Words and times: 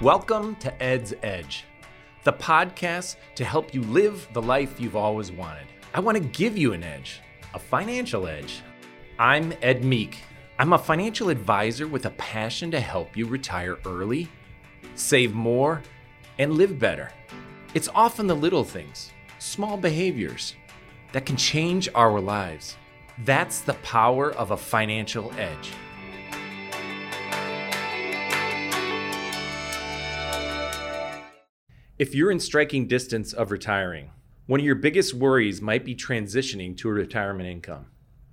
Welcome 0.00 0.56
to 0.60 0.82
Ed's 0.82 1.12
Edge, 1.22 1.66
the 2.24 2.32
podcast 2.32 3.16
to 3.34 3.44
help 3.44 3.74
you 3.74 3.82
live 3.82 4.26
the 4.32 4.40
life 4.40 4.80
you've 4.80 4.96
always 4.96 5.30
wanted. 5.30 5.66
I 5.92 6.00
want 6.00 6.16
to 6.16 6.24
give 6.24 6.56
you 6.56 6.72
an 6.72 6.82
edge, 6.82 7.20
a 7.52 7.58
financial 7.58 8.26
edge. 8.26 8.62
I'm 9.18 9.52
Ed 9.60 9.84
Meek. 9.84 10.16
I'm 10.58 10.72
a 10.72 10.78
financial 10.78 11.28
advisor 11.28 11.86
with 11.86 12.06
a 12.06 12.12
passion 12.12 12.70
to 12.70 12.80
help 12.80 13.14
you 13.14 13.26
retire 13.26 13.76
early, 13.84 14.30
save 14.94 15.34
more, 15.34 15.82
and 16.38 16.54
live 16.54 16.78
better. 16.78 17.12
It's 17.74 17.90
often 17.94 18.26
the 18.26 18.34
little 18.34 18.64
things, 18.64 19.10
small 19.38 19.76
behaviors, 19.76 20.54
that 21.12 21.26
can 21.26 21.36
change 21.36 21.90
our 21.94 22.20
lives. 22.20 22.78
That's 23.26 23.60
the 23.60 23.74
power 23.74 24.32
of 24.32 24.50
a 24.50 24.56
financial 24.56 25.30
edge. 25.36 25.72
If 32.00 32.14
you're 32.14 32.30
in 32.30 32.40
striking 32.40 32.86
distance 32.86 33.34
of 33.34 33.50
retiring, 33.50 34.12
one 34.46 34.58
of 34.58 34.64
your 34.64 34.74
biggest 34.74 35.12
worries 35.12 35.60
might 35.60 35.84
be 35.84 35.94
transitioning 35.94 36.74
to 36.78 36.88
a 36.88 36.92
retirement 36.92 37.46
income. 37.46 37.88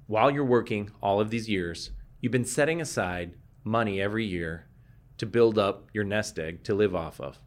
While 0.05 0.31
you're 0.31 0.45
working 0.45 0.91
all 1.01 1.19
of 1.19 1.31
these 1.31 1.49
years, 1.49 1.91
you've 2.21 2.31
been 2.31 2.45
setting 2.45 2.79
aside 2.79 3.33
money 3.65 3.99
every 4.01 4.23
year 4.23 4.69
to 5.17 5.25
build 5.25 5.59
up 5.59 5.89
your 5.91 6.05
nest 6.05 6.39
egg 6.39 6.63
to 6.63 6.73
live 6.73 6.95
off 6.95 7.19
of. 7.19 7.39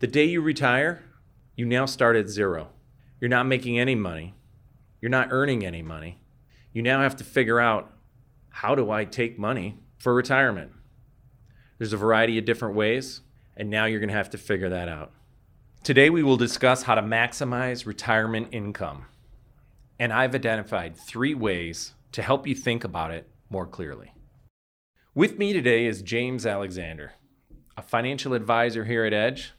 The 0.00 0.08
day 0.08 0.24
you 0.24 0.40
retire, 0.40 1.04
you 1.54 1.66
now 1.66 1.86
start 1.86 2.16
at 2.16 2.28
zero. 2.28 2.70
You're 3.20 3.28
not 3.28 3.46
making 3.46 3.78
any 3.78 3.94
money. 3.94 4.34
You're 5.00 5.08
not 5.08 5.28
earning 5.30 5.64
any 5.64 5.82
money. 5.82 6.18
You 6.72 6.82
now 6.82 7.00
have 7.00 7.14
to 7.18 7.22
figure 7.22 7.60
out 7.60 7.92
how 8.48 8.74
do 8.74 8.90
I 8.90 9.04
take 9.04 9.38
money 9.38 9.78
for 9.98 10.12
retirement? 10.12 10.72
There's 11.78 11.92
a 11.92 11.96
variety 11.96 12.38
of 12.38 12.44
different 12.44 12.74
ways, 12.74 13.20
and 13.56 13.70
now 13.70 13.84
you're 13.84 14.00
going 14.00 14.08
to 14.08 14.16
have 14.16 14.30
to 14.30 14.36
figure 14.36 14.70
that 14.70 14.88
out. 14.88 15.12
Today, 15.82 16.10
we 16.10 16.22
will 16.22 16.36
discuss 16.36 16.82
how 16.82 16.94
to 16.94 17.00
maximize 17.00 17.86
retirement 17.86 18.48
income. 18.52 19.06
And 19.98 20.12
I've 20.12 20.34
identified 20.34 20.94
three 20.94 21.34
ways 21.34 21.94
to 22.12 22.20
help 22.20 22.46
you 22.46 22.54
think 22.54 22.84
about 22.84 23.12
it 23.12 23.30
more 23.48 23.66
clearly. 23.66 24.12
With 25.14 25.38
me 25.38 25.54
today 25.54 25.86
is 25.86 26.02
James 26.02 26.44
Alexander, 26.44 27.12
a 27.78 27.82
financial 27.82 28.34
advisor 28.34 28.84
here 28.84 29.06
at 29.06 29.14
Edge, 29.14 29.52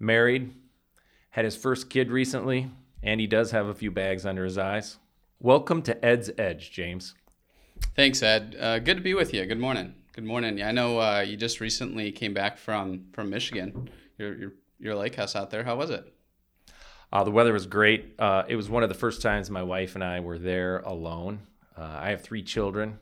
married, 0.00 0.54
had 1.30 1.44
his 1.44 1.56
first 1.56 1.90
kid 1.90 2.10
recently, 2.10 2.70
and 3.02 3.20
he 3.20 3.26
does 3.26 3.50
have 3.50 3.66
a 3.66 3.74
few 3.74 3.90
bags 3.90 4.24
under 4.24 4.44
his 4.44 4.56
eyes. 4.56 4.96
Welcome 5.40 5.82
to 5.82 6.04
Ed's 6.04 6.30
Edge, 6.38 6.72
James. 6.72 7.14
Thanks, 7.94 8.22
Ed. 8.22 8.56
Uh, 8.58 8.78
good 8.78 8.96
to 8.96 9.02
be 9.02 9.12
with 9.12 9.34
you. 9.34 9.44
Good 9.44 9.60
morning. 9.60 9.94
Good 10.12 10.24
morning. 10.24 10.56
Yeah, 10.56 10.68
I 10.68 10.72
know 10.72 10.98
uh, 10.98 11.20
you 11.20 11.36
just 11.36 11.60
recently 11.60 12.12
came 12.12 12.32
back 12.32 12.56
from 12.56 13.04
from 13.12 13.28
Michigan. 13.28 13.90
You're, 14.16 14.34
you're 14.34 14.52
your 14.78 14.94
lake 14.94 15.14
house 15.14 15.36
out 15.36 15.50
there. 15.50 15.64
How 15.64 15.76
was 15.76 15.90
it? 15.90 16.12
Uh, 17.12 17.24
the 17.24 17.30
weather 17.30 17.52
was 17.52 17.66
great. 17.66 18.14
Uh, 18.18 18.44
it 18.48 18.56
was 18.56 18.68
one 18.68 18.82
of 18.82 18.88
the 18.88 18.94
first 18.94 19.22
times 19.22 19.50
my 19.50 19.62
wife 19.62 19.94
and 19.94 20.04
I 20.04 20.20
were 20.20 20.38
there 20.38 20.78
alone. 20.80 21.40
Uh, 21.76 21.98
I 22.00 22.10
have 22.10 22.22
three 22.22 22.42
children, 22.42 22.98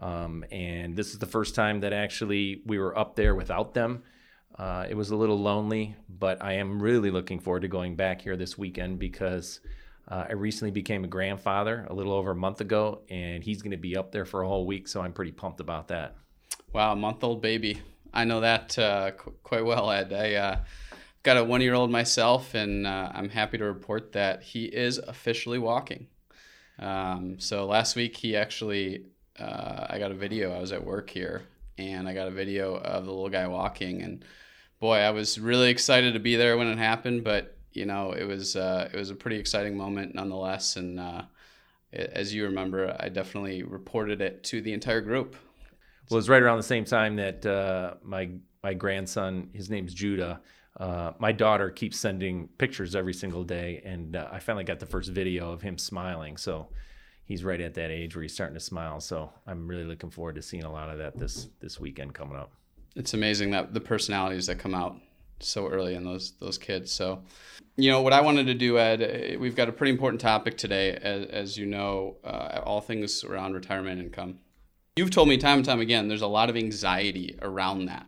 um, 0.00 0.44
and 0.50 0.96
this 0.96 1.12
is 1.12 1.18
the 1.18 1.26
first 1.26 1.54
time 1.54 1.80
that 1.80 1.92
actually 1.92 2.62
we 2.64 2.78
were 2.78 2.96
up 2.96 3.16
there 3.16 3.34
without 3.34 3.74
them. 3.74 4.04
Uh, 4.58 4.86
it 4.88 4.94
was 4.94 5.10
a 5.10 5.16
little 5.16 5.38
lonely, 5.38 5.96
but 6.08 6.42
I 6.42 6.54
am 6.54 6.80
really 6.80 7.10
looking 7.10 7.40
forward 7.40 7.60
to 7.62 7.68
going 7.68 7.94
back 7.94 8.22
here 8.22 8.36
this 8.36 8.56
weekend 8.56 8.98
because 8.98 9.60
uh, 10.08 10.26
I 10.28 10.32
recently 10.32 10.70
became 10.70 11.04
a 11.04 11.08
grandfather 11.08 11.86
a 11.90 11.94
little 11.94 12.12
over 12.12 12.30
a 12.30 12.36
month 12.36 12.62
ago, 12.62 13.02
and 13.10 13.44
he's 13.44 13.60
going 13.60 13.72
to 13.72 13.76
be 13.76 13.96
up 13.96 14.12
there 14.12 14.24
for 14.24 14.42
a 14.42 14.48
whole 14.48 14.66
week, 14.66 14.88
so 14.88 15.02
I'm 15.02 15.12
pretty 15.12 15.32
pumped 15.32 15.60
about 15.60 15.88
that. 15.88 16.16
Wow, 16.72 16.92
a 16.92 16.96
month 16.96 17.22
old 17.22 17.42
baby. 17.42 17.82
I 18.14 18.24
know 18.24 18.40
that 18.40 18.78
uh, 18.78 19.10
qu- 19.10 19.34
quite 19.42 19.64
well, 19.64 19.90
Ed. 19.90 20.12
I 20.12 20.34
got 21.26 21.36
a 21.36 21.42
one 21.42 21.60
year 21.60 21.74
old 21.74 21.90
myself, 21.90 22.54
and 22.54 22.86
uh, 22.86 23.10
I'm 23.12 23.28
happy 23.28 23.58
to 23.58 23.64
report 23.64 24.12
that 24.12 24.44
he 24.44 24.66
is 24.66 24.98
officially 24.98 25.58
walking. 25.58 26.06
Um, 26.78 27.40
so 27.40 27.66
last 27.66 27.96
week, 27.96 28.16
he 28.16 28.36
actually, 28.36 29.06
uh, 29.36 29.88
I 29.90 29.98
got 29.98 30.12
a 30.12 30.14
video. 30.14 30.54
I 30.54 30.60
was 30.60 30.70
at 30.70 30.86
work 30.86 31.10
here, 31.10 31.42
and 31.78 32.08
I 32.08 32.14
got 32.14 32.28
a 32.28 32.30
video 32.30 32.76
of 32.76 33.04
the 33.04 33.10
little 33.10 33.28
guy 33.28 33.48
walking. 33.48 34.02
And 34.02 34.24
boy, 34.78 34.98
I 34.98 35.10
was 35.10 35.40
really 35.40 35.68
excited 35.68 36.14
to 36.14 36.20
be 36.20 36.36
there 36.36 36.56
when 36.56 36.68
it 36.68 36.78
happened. 36.78 37.24
But 37.24 37.56
you 37.72 37.86
know, 37.86 38.12
it 38.12 38.24
was 38.24 38.54
uh, 38.54 38.88
it 38.92 38.96
was 38.96 39.10
a 39.10 39.16
pretty 39.16 39.38
exciting 39.38 39.76
moment 39.76 40.14
nonetheless. 40.14 40.76
And 40.76 41.00
uh, 41.00 41.22
as 41.92 42.32
you 42.32 42.44
remember, 42.44 42.96
I 43.00 43.08
definitely 43.08 43.64
reported 43.64 44.20
it 44.20 44.44
to 44.44 44.60
the 44.60 44.72
entire 44.72 45.00
group. 45.00 45.34
Well, 46.08 46.18
it 46.18 46.20
was 46.20 46.28
right 46.28 46.40
around 46.40 46.58
the 46.58 46.62
same 46.62 46.84
time 46.84 47.16
that 47.16 47.44
uh, 47.44 47.94
my 48.04 48.30
my 48.62 48.74
grandson, 48.74 49.50
his 49.52 49.68
name's 49.68 49.92
Judah 49.92 50.40
uh, 50.78 51.12
my 51.18 51.32
daughter 51.32 51.70
keeps 51.70 51.98
sending 51.98 52.48
pictures 52.58 52.94
every 52.94 53.14
single 53.14 53.44
day, 53.44 53.82
and 53.84 54.16
uh, 54.16 54.28
I 54.30 54.38
finally 54.38 54.64
got 54.64 54.78
the 54.78 54.86
first 54.86 55.10
video 55.10 55.50
of 55.50 55.62
him 55.62 55.78
smiling. 55.78 56.36
So 56.36 56.68
he's 57.24 57.42
right 57.44 57.60
at 57.60 57.74
that 57.74 57.90
age 57.90 58.14
where 58.14 58.22
he's 58.22 58.34
starting 58.34 58.54
to 58.54 58.60
smile. 58.60 59.00
So 59.00 59.30
I'm 59.46 59.66
really 59.66 59.84
looking 59.84 60.10
forward 60.10 60.34
to 60.34 60.42
seeing 60.42 60.64
a 60.64 60.72
lot 60.72 60.90
of 60.90 60.98
that 60.98 61.18
this 61.18 61.48
this 61.60 61.80
weekend 61.80 62.14
coming 62.14 62.36
up. 62.36 62.52
It's 62.94 63.14
amazing 63.14 63.50
that 63.50 63.72
the 63.72 63.80
personalities 63.80 64.46
that 64.46 64.58
come 64.58 64.74
out 64.74 64.96
so 65.40 65.66
early 65.66 65.94
in 65.94 66.04
those 66.04 66.32
those 66.40 66.58
kids. 66.58 66.92
So, 66.92 67.22
you 67.76 67.90
know, 67.90 68.02
what 68.02 68.12
I 68.12 68.20
wanted 68.20 68.46
to 68.46 68.54
do, 68.54 68.78
Ed, 68.78 69.02
eh, 69.02 69.36
we've 69.36 69.56
got 69.56 69.68
a 69.68 69.72
pretty 69.72 69.92
important 69.92 70.20
topic 70.20 70.58
today, 70.58 70.92
as, 70.92 71.26
as 71.26 71.58
you 71.58 71.66
know, 71.66 72.16
uh, 72.24 72.60
all 72.64 72.80
things 72.80 73.24
around 73.24 73.54
retirement 73.54 74.00
income. 74.00 74.38
You've 74.96 75.10
told 75.10 75.28
me 75.28 75.36
time 75.36 75.58
and 75.58 75.64
time 75.64 75.80
again, 75.80 76.08
there's 76.08 76.22
a 76.22 76.26
lot 76.26 76.48
of 76.48 76.56
anxiety 76.56 77.38
around 77.42 77.86
that 77.86 78.06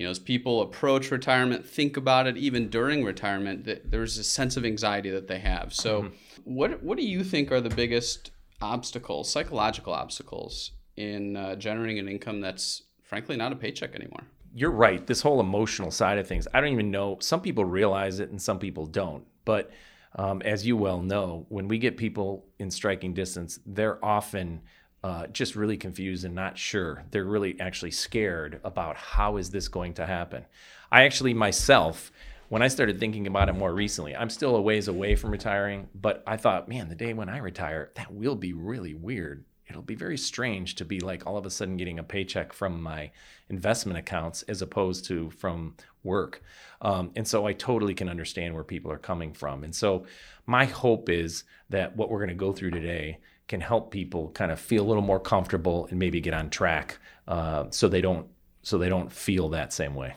you 0.00 0.06
know, 0.06 0.10
as 0.10 0.18
people 0.18 0.62
approach 0.62 1.10
retirement, 1.10 1.66
think 1.66 1.98
about 1.98 2.26
it 2.26 2.38
even 2.38 2.70
during 2.70 3.04
retirement, 3.04 3.68
there's 3.84 4.16
a 4.16 4.24
sense 4.24 4.56
of 4.56 4.64
anxiety 4.64 5.10
that 5.10 5.28
they 5.28 5.40
have. 5.40 5.74
So, 5.74 6.04
mm-hmm. 6.04 6.14
what 6.44 6.82
what 6.82 6.96
do 6.96 7.04
you 7.04 7.22
think 7.22 7.52
are 7.52 7.60
the 7.60 7.68
biggest 7.68 8.30
obstacles, 8.62 9.30
psychological 9.30 9.92
obstacles, 9.92 10.70
in 10.96 11.36
uh, 11.36 11.54
generating 11.56 11.98
an 11.98 12.08
income 12.08 12.40
that's 12.40 12.84
frankly 13.02 13.36
not 13.36 13.52
a 13.52 13.56
paycheck 13.56 13.94
anymore? 13.94 14.22
You're 14.54 14.70
right. 14.70 15.06
This 15.06 15.20
whole 15.20 15.38
emotional 15.38 15.90
side 15.90 16.16
of 16.16 16.26
things, 16.26 16.48
I 16.54 16.62
don't 16.62 16.72
even 16.72 16.90
know. 16.90 17.18
Some 17.20 17.42
people 17.42 17.66
realize 17.66 18.20
it 18.20 18.30
and 18.30 18.40
some 18.40 18.58
people 18.58 18.86
don't. 18.86 19.24
But 19.44 19.70
um, 20.16 20.40
as 20.40 20.66
you 20.66 20.78
well 20.78 21.02
know, 21.02 21.44
when 21.50 21.68
we 21.68 21.76
get 21.76 21.98
people 21.98 22.46
in 22.58 22.70
striking 22.70 23.12
distance, 23.12 23.60
they're 23.66 24.02
often 24.02 24.62
uh, 25.02 25.26
just 25.28 25.56
really 25.56 25.76
confused 25.76 26.24
and 26.24 26.34
not 26.34 26.58
sure. 26.58 27.04
They're 27.10 27.24
really 27.24 27.58
actually 27.60 27.90
scared 27.92 28.60
about 28.64 28.96
how 28.96 29.36
is 29.36 29.50
this 29.50 29.68
going 29.68 29.94
to 29.94 30.06
happen. 30.06 30.44
I 30.92 31.04
actually 31.04 31.34
myself, 31.34 32.12
when 32.48 32.62
I 32.62 32.68
started 32.68 33.00
thinking 33.00 33.26
about 33.26 33.48
it 33.48 33.54
more 33.54 33.72
recently, 33.72 34.14
I'm 34.14 34.30
still 34.30 34.56
a 34.56 34.60
ways 34.60 34.88
away 34.88 35.16
from 35.16 35.30
retiring, 35.30 35.88
but 35.94 36.22
I 36.26 36.36
thought, 36.36 36.68
man, 36.68 36.88
the 36.88 36.94
day 36.94 37.14
when 37.14 37.28
I 37.28 37.38
retire, 37.38 37.90
that 37.94 38.12
will 38.12 38.36
be 38.36 38.52
really 38.52 38.94
weird. 38.94 39.44
It'll 39.68 39.82
be 39.82 39.94
very 39.94 40.18
strange 40.18 40.74
to 40.76 40.84
be 40.84 40.98
like 40.98 41.26
all 41.26 41.36
of 41.36 41.46
a 41.46 41.50
sudden 41.50 41.76
getting 41.76 42.00
a 42.00 42.02
paycheck 42.02 42.52
from 42.52 42.82
my 42.82 43.12
investment 43.48 43.98
accounts 43.98 44.42
as 44.42 44.62
opposed 44.62 45.04
to 45.06 45.30
from 45.30 45.76
work. 46.02 46.42
Um, 46.82 47.12
and 47.14 47.26
so 47.26 47.46
I 47.46 47.52
totally 47.52 47.94
can 47.94 48.08
understand 48.08 48.52
where 48.54 48.64
people 48.64 48.90
are 48.90 48.98
coming 48.98 49.32
from. 49.32 49.62
And 49.62 49.74
so 49.74 50.06
my 50.50 50.64
hope 50.64 51.08
is 51.08 51.44
that 51.68 51.96
what 51.96 52.10
we're 52.10 52.18
going 52.18 52.28
to 52.28 52.34
go 52.34 52.52
through 52.52 52.72
today 52.72 53.20
can 53.46 53.60
help 53.60 53.92
people 53.92 54.30
kind 54.30 54.50
of 54.50 54.58
feel 54.58 54.84
a 54.84 54.88
little 54.88 55.02
more 55.02 55.20
comfortable 55.20 55.86
and 55.90 55.98
maybe 55.98 56.20
get 56.20 56.34
on 56.34 56.50
track 56.50 56.98
uh, 57.28 57.66
so 57.70 57.88
they 57.88 58.00
don't 58.00 58.26
so 58.62 58.76
they 58.76 58.88
don't 58.88 59.12
feel 59.12 59.48
that 59.50 59.72
same 59.72 59.94
way. 59.94 60.12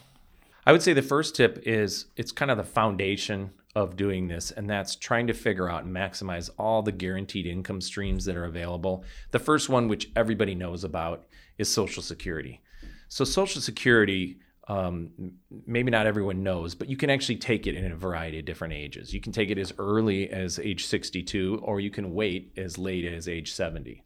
I 0.66 0.72
would 0.72 0.82
say 0.82 0.94
the 0.94 1.04
first 1.04 1.36
tip 1.36 1.62
is 1.68 2.08
it's 2.18 2.32
kind 2.32 2.50
of 2.50 2.58
the 2.58 2.64
foundation 2.64 3.52
of 3.76 3.96
doing 3.96 4.28
this, 4.28 4.50
and 4.50 4.68
that's 4.68 4.96
trying 4.96 5.28
to 5.28 5.34
figure 5.34 5.70
out 5.70 5.84
and 5.84 5.96
maximize 5.96 6.50
all 6.58 6.82
the 6.82 6.92
guaranteed 6.92 7.46
income 7.46 7.80
streams 7.80 8.26
that 8.26 8.36
are 8.36 8.46
available. 8.46 9.04
The 9.32 9.40
first 9.40 9.70
one, 9.70 9.88
which 9.88 10.10
everybody 10.16 10.56
knows 10.56 10.84
about, 10.84 11.25
is 11.57 11.72
Social 11.72 12.04
Security. 12.04 12.60
So, 13.07 13.24
Social 13.24 13.62
Security 13.62 14.40
um, 14.68 15.33
maybe 15.65 15.92
not 15.92 16.07
everyone 16.07 16.44
knows, 16.44 16.74
but 16.74 16.89
you 16.89 16.95
can 16.95 17.10
actually 17.10 17.36
take 17.36 17.68
it 17.68 17.75
in 17.75 17.92
a 17.92 17.95
variety 17.95 18.39
of 18.39 18.45
different 18.45 18.74
ages. 18.74 19.13
You 19.13 19.19
can 19.19 19.33
take 19.33 19.50
it 19.50 19.57
as 19.57 19.74
early 19.77 20.30
as 20.30 20.57
age 20.60 20.86
62, 20.86 21.60
or 21.62 21.80
you 21.80 21.92
can 21.92 22.13
wait 22.13 22.54
as 22.56 22.77
late 22.77 23.06
as 23.06 23.27
age 23.27 23.51
70. 23.51 24.04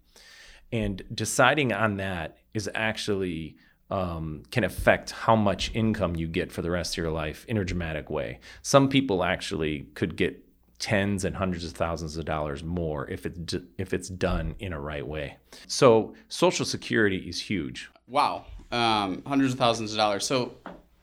And 0.72 1.04
deciding 1.14 1.74
on 1.74 1.98
that 1.98 2.38
is 2.54 2.70
actually 2.74 3.58
um, 3.92 4.44
can 4.52 4.64
affect 4.64 5.12
how 5.12 5.36
much 5.36 5.72
income 5.74 6.16
you 6.16 6.28
get 6.28 6.52
for 6.52 6.62
the 6.62 6.72
rest 6.72 6.94
of 6.94 6.98
your 6.98 7.12
life 7.12 7.46
in 7.48 7.58
a 7.58 7.64
dramatic 7.64 8.10
way. 8.10 8.40
Some 8.64 8.90
people 8.90 9.24
actually 9.24 9.88
could 9.94 10.18
get 10.18 10.44
tens 10.80 11.24
and 11.24 11.36
hundreds 11.36 11.66
of 11.66 11.72
thousands 11.72 12.18
of 12.18 12.26
dollars 12.26 12.64
more 12.64 13.10
if 13.10 13.26
it's 13.26 13.56
if 13.80 13.94
it's 13.94 14.10
done 14.10 14.56
in 14.60 14.74
a 14.74 14.80
right 14.80 15.08
way. 15.08 15.38
So 15.68 16.16
Social 16.28 16.66
Security 16.66 17.18
is 17.18 17.42
huge. 17.42 17.90
Wow 18.08 18.46
um, 18.72 19.24
hundreds 19.26 19.54
of 19.54 19.60
thousands 19.60 19.92
of 19.92 19.98
dollars. 19.98 20.26
So, 20.26 20.56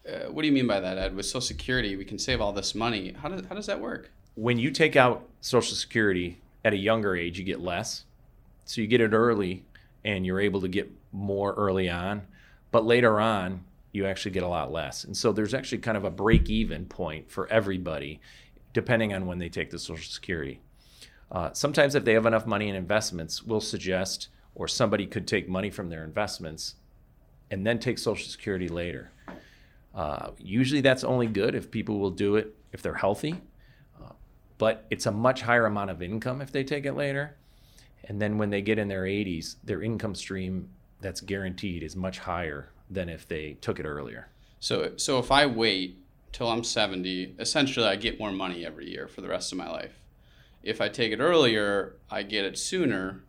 uh, 0.08 0.30
what 0.30 0.42
do 0.42 0.48
you 0.48 0.52
mean 0.52 0.66
by 0.66 0.80
that, 0.80 0.98
Ed? 0.98 1.16
With 1.16 1.26
Social 1.26 1.40
Security, 1.40 1.96
we 1.96 2.04
can 2.04 2.18
save 2.18 2.40
all 2.40 2.52
this 2.52 2.74
money. 2.74 3.12
How 3.12 3.28
does 3.28 3.42
how 3.48 3.54
does 3.54 3.66
that 3.66 3.80
work? 3.80 4.10
When 4.34 4.58
you 4.58 4.70
take 4.70 4.96
out 4.96 5.28
Social 5.40 5.76
Security 5.76 6.40
at 6.64 6.72
a 6.72 6.76
younger 6.76 7.16
age, 7.16 7.38
you 7.38 7.44
get 7.44 7.60
less. 7.60 8.04
So 8.64 8.80
you 8.80 8.86
get 8.86 9.00
it 9.00 9.12
early, 9.12 9.64
and 10.04 10.26
you're 10.26 10.40
able 10.40 10.60
to 10.62 10.68
get 10.68 10.90
more 11.12 11.54
early 11.54 11.88
on. 11.88 12.22
But 12.70 12.84
later 12.84 13.20
on, 13.20 13.64
you 13.92 14.06
actually 14.06 14.32
get 14.32 14.42
a 14.42 14.48
lot 14.48 14.72
less. 14.72 15.04
And 15.04 15.16
so 15.16 15.32
there's 15.32 15.54
actually 15.54 15.78
kind 15.78 15.96
of 15.96 16.04
a 16.04 16.10
break 16.10 16.50
even 16.50 16.86
point 16.86 17.30
for 17.30 17.46
everybody, 17.48 18.20
depending 18.72 19.14
on 19.14 19.26
when 19.26 19.38
they 19.38 19.48
take 19.48 19.70
the 19.70 19.78
Social 19.78 20.10
Security. 20.10 20.60
Uh, 21.30 21.52
sometimes, 21.52 21.94
if 21.94 22.04
they 22.04 22.12
have 22.12 22.26
enough 22.26 22.46
money 22.46 22.68
in 22.68 22.74
investments, 22.74 23.42
we'll 23.42 23.60
suggest, 23.60 24.28
or 24.54 24.68
somebody 24.68 25.06
could 25.06 25.26
take 25.26 25.48
money 25.48 25.70
from 25.70 25.88
their 25.88 26.04
investments 26.04 26.74
and 27.54 27.64
then 27.64 27.78
take 27.78 27.98
Social 27.98 28.28
Security 28.28 28.66
later. 28.66 29.12
Uh, 29.94 30.32
usually, 30.38 30.80
that's 30.80 31.04
only 31.04 31.28
good 31.28 31.54
if 31.54 31.70
people 31.70 32.00
will 32.00 32.10
do 32.10 32.34
it 32.34 32.52
if 32.72 32.82
they're 32.82 32.94
healthy, 32.94 33.40
uh, 34.02 34.10
but 34.58 34.84
it's 34.90 35.06
a 35.06 35.12
much 35.12 35.42
higher 35.42 35.64
amount 35.64 35.88
of 35.88 36.02
income 36.02 36.42
if 36.42 36.50
they 36.50 36.64
take 36.64 36.84
it 36.84 36.94
later. 36.94 37.36
And 38.08 38.20
then 38.20 38.38
when 38.38 38.50
they 38.50 38.60
get 38.60 38.76
in 38.80 38.88
their 38.88 39.04
80s, 39.04 39.54
their 39.62 39.84
income 39.84 40.16
stream 40.16 40.68
that's 41.00 41.20
guaranteed 41.20 41.84
is 41.84 41.94
much 41.94 42.18
higher 42.18 42.70
than 42.90 43.08
if 43.08 43.28
they 43.28 43.52
took 43.60 43.78
it 43.78 43.86
earlier. 43.86 44.26
So, 44.58 44.94
so 44.96 45.20
if 45.20 45.30
I 45.30 45.46
wait 45.46 46.02
till 46.32 46.48
I'm 46.48 46.64
70, 46.64 47.36
essentially 47.38 47.86
I 47.86 47.94
get 47.94 48.18
more 48.18 48.32
money 48.32 48.66
every 48.66 48.90
year 48.90 49.06
for 49.06 49.20
the 49.20 49.28
rest 49.28 49.52
of 49.52 49.58
my 49.58 49.70
life. 49.70 50.00
If 50.64 50.80
I 50.80 50.88
take 50.88 51.12
it 51.12 51.20
earlier, 51.20 51.94
I 52.10 52.24
get 52.24 52.44
it 52.44 52.58
sooner, 52.58 53.22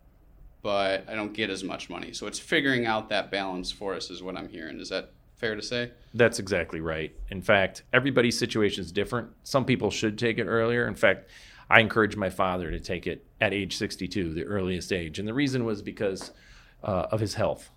but 0.66 1.08
I 1.08 1.14
don't 1.14 1.32
get 1.32 1.48
as 1.48 1.62
much 1.62 1.88
money. 1.88 2.12
So 2.12 2.26
it's 2.26 2.40
figuring 2.40 2.86
out 2.86 3.08
that 3.10 3.30
balance 3.30 3.70
for 3.70 3.94
us, 3.94 4.10
is 4.10 4.20
what 4.20 4.36
I'm 4.36 4.48
hearing. 4.48 4.80
Is 4.80 4.88
that 4.88 5.12
fair 5.36 5.54
to 5.54 5.62
say? 5.62 5.92
That's 6.12 6.40
exactly 6.40 6.80
right. 6.80 7.14
In 7.30 7.40
fact, 7.40 7.84
everybody's 7.92 8.36
situation 8.36 8.82
is 8.82 8.90
different. 8.90 9.28
Some 9.44 9.64
people 9.64 9.92
should 9.92 10.18
take 10.18 10.38
it 10.38 10.46
earlier. 10.46 10.88
In 10.88 10.96
fact, 10.96 11.30
I 11.70 11.78
encouraged 11.78 12.16
my 12.16 12.30
father 12.30 12.72
to 12.72 12.80
take 12.80 13.06
it 13.06 13.24
at 13.40 13.54
age 13.54 13.76
62, 13.76 14.34
the 14.34 14.42
earliest 14.42 14.92
age. 14.92 15.20
And 15.20 15.28
the 15.28 15.34
reason 15.34 15.64
was 15.64 15.82
because 15.82 16.32
uh, 16.82 17.06
of 17.12 17.20
his 17.20 17.34
health. 17.34 17.70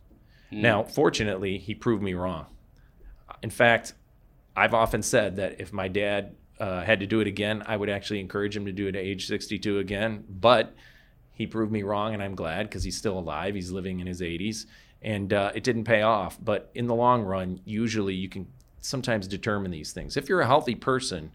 Mm. 0.52 0.62
Now, 0.62 0.82
fortunately, 0.82 1.60
he 1.60 1.76
proved 1.76 2.02
me 2.02 2.16
wrong. 2.16 2.48
In 3.44 3.52
fact, 3.52 3.94
I've 4.58 4.74
often 4.74 5.04
said 5.04 5.36
that 5.36 5.62
if 5.62 5.72
my 5.72 5.90
dad 5.90 6.36
uh, 6.60 6.82
had 6.82 7.02
to 7.02 7.06
do 7.06 7.20
it 7.20 7.28
again, 7.28 7.62
I 7.68 7.78
would 7.78 7.92
actually 7.92 8.20
encourage 8.20 8.58
him 8.58 8.66
to 8.66 8.72
do 8.72 8.88
it 8.88 8.96
at 8.96 9.04
age 9.04 9.28
62 9.28 9.78
again. 9.78 10.24
But 10.28 10.74
he 11.40 11.48
proved 11.48 11.72
me 11.72 11.84
wrong, 11.84 12.14
and 12.14 12.22
I'm 12.22 12.36
glad 12.36 12.64
because 12.64 12.84
he's 12.84 12.98
still 12.98 13.18
alive. 13.18 13.56
He's 13.56 13.72
living 13.72 14.02
in 14.02 14.06
his 14.06 14.20
80s, 14.20 14.66
and 15.02 15.32
uh, 15.32 15.54
it 15.56 15.64
didn't 15.64 15.86
pay 15.86 16.02
off. 16.02 16.38
But 16.44 16.70
in 16.76 16.86
the 16.86 16.94
long 16.94 17.24
run, 17.24 17.62
usually 17.64 18.14
you 18.14 18.28
can 18.28 18.46
sometimes 18.82 19.26
determine 19.26 19.72
these 19.72 19.94
things. 19.94 20.18
If 20.18 20.28
you're 20.28 20.42
a 20.42 20.46
healthy 20.46 20.76
person, 20.76 21.32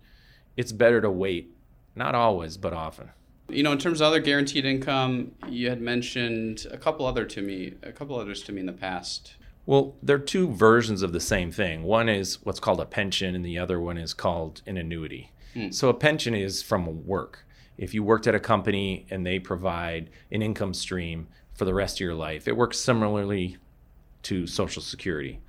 it's 0.59 0.73
better 0.73 1.01
to 1.01 1.11
wait 1.11 1.51
not 1.97 2.15
always, 2.15 2.59
but 2.59 2.75
often. 2.75 3.11
You 3.49 3.63
know, 3.63 3.73
in 3.73 3.79
terms 3.79 4.01
of 4.01 4.09
other 4.09 4.21
guaranteed 4.21 4.67
income, 4.67 5.33
you 5.49 5.71
had 5.71 5.81
mentioned 5.81 6.67
a 6.71 6.77
couple 6.77 7.07
other 7.07 7.25
to 7.25 7.41
me, 7.41 7.75
a 7.83 7.93
couple 7.93 8.19
others 8.19 8.43
to 8.43 8.53
me 8.53 8.61
in 8.61 8.67
the 8.67 8.73
past. 8.73 9.37
Well, 9.65 9.95
there 10.03 10.17
are 10.17 10.21
two 10.21 10.49
versions 10.49 11.01
of 11.01 11.13
the 11.13 11.21
same 11.21 11.51
thing. 11.51 11.85
One 11.85 12.11
is 12.11 12.45
what's 12.45 12.61
called 12.61 12.81
a 12.81 12.85
pension, 12.85 13.35
and 13.35 13.45
the 13.45 13.59
other 13.59 13.81
one 13.81 13.97
is 13.97 14.13
called 14.13 14.61
an 14.67 14.77
annuity. 14.77 15.31
Mm. 15.55 15.73
So 15.73 15.89
a 15.89 15.95
pension 15.95 16.35
is 16.35 16.63
from 16.63 17.07
work. 17.07 17.47
If 17.77 17.95
you 17.95 18.03
worked 18.03 18.27
at 18.27 18.35
a 18.35 18.41
company 18.41 19.07
and 19.11 19.27
they 19.27 19.39
provide 19.39 20.11
an 20.31 20.43
income 20.43 20.75
stream 20.75 21.29
for 21.55 21.65
the 21.65 21.75
rest 21.75 21.97
of 21.97 22.01
your 22.01 22.15
life, 22.15 22.49
it 22.49 22.57
works 22.57 22.79
similarly 22.79 23.57
to 24.23 24.47
Social 24.47 24.83
Security. 24.83 25.41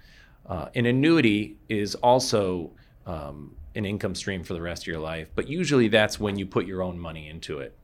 Uh, 0.45 0.69
an 0.75 0.85
annuity 0.85 1.57
is 1.69 1.95
also 1.95 2.71
um, 3.05 3.55
an 3.75 3.85
income 3.85 4.15
stream 4.15 4.43
for 4.43 4.53
the 4.53 4.61
rest 4.61 4.83
of 4.83 4.87
your 4.87 4.99
life. 4.99 5.29
But 5.35 5.47
usually 5.47 5.87
that's 5.87 6.19
when 6.19 6.37
you 6.37 6.45
put 6.45 6.65
your 6.65 6.81
own 6.81 6.99
money 6.99 7.29
into 7.29 7.59
it. 7.59 7.77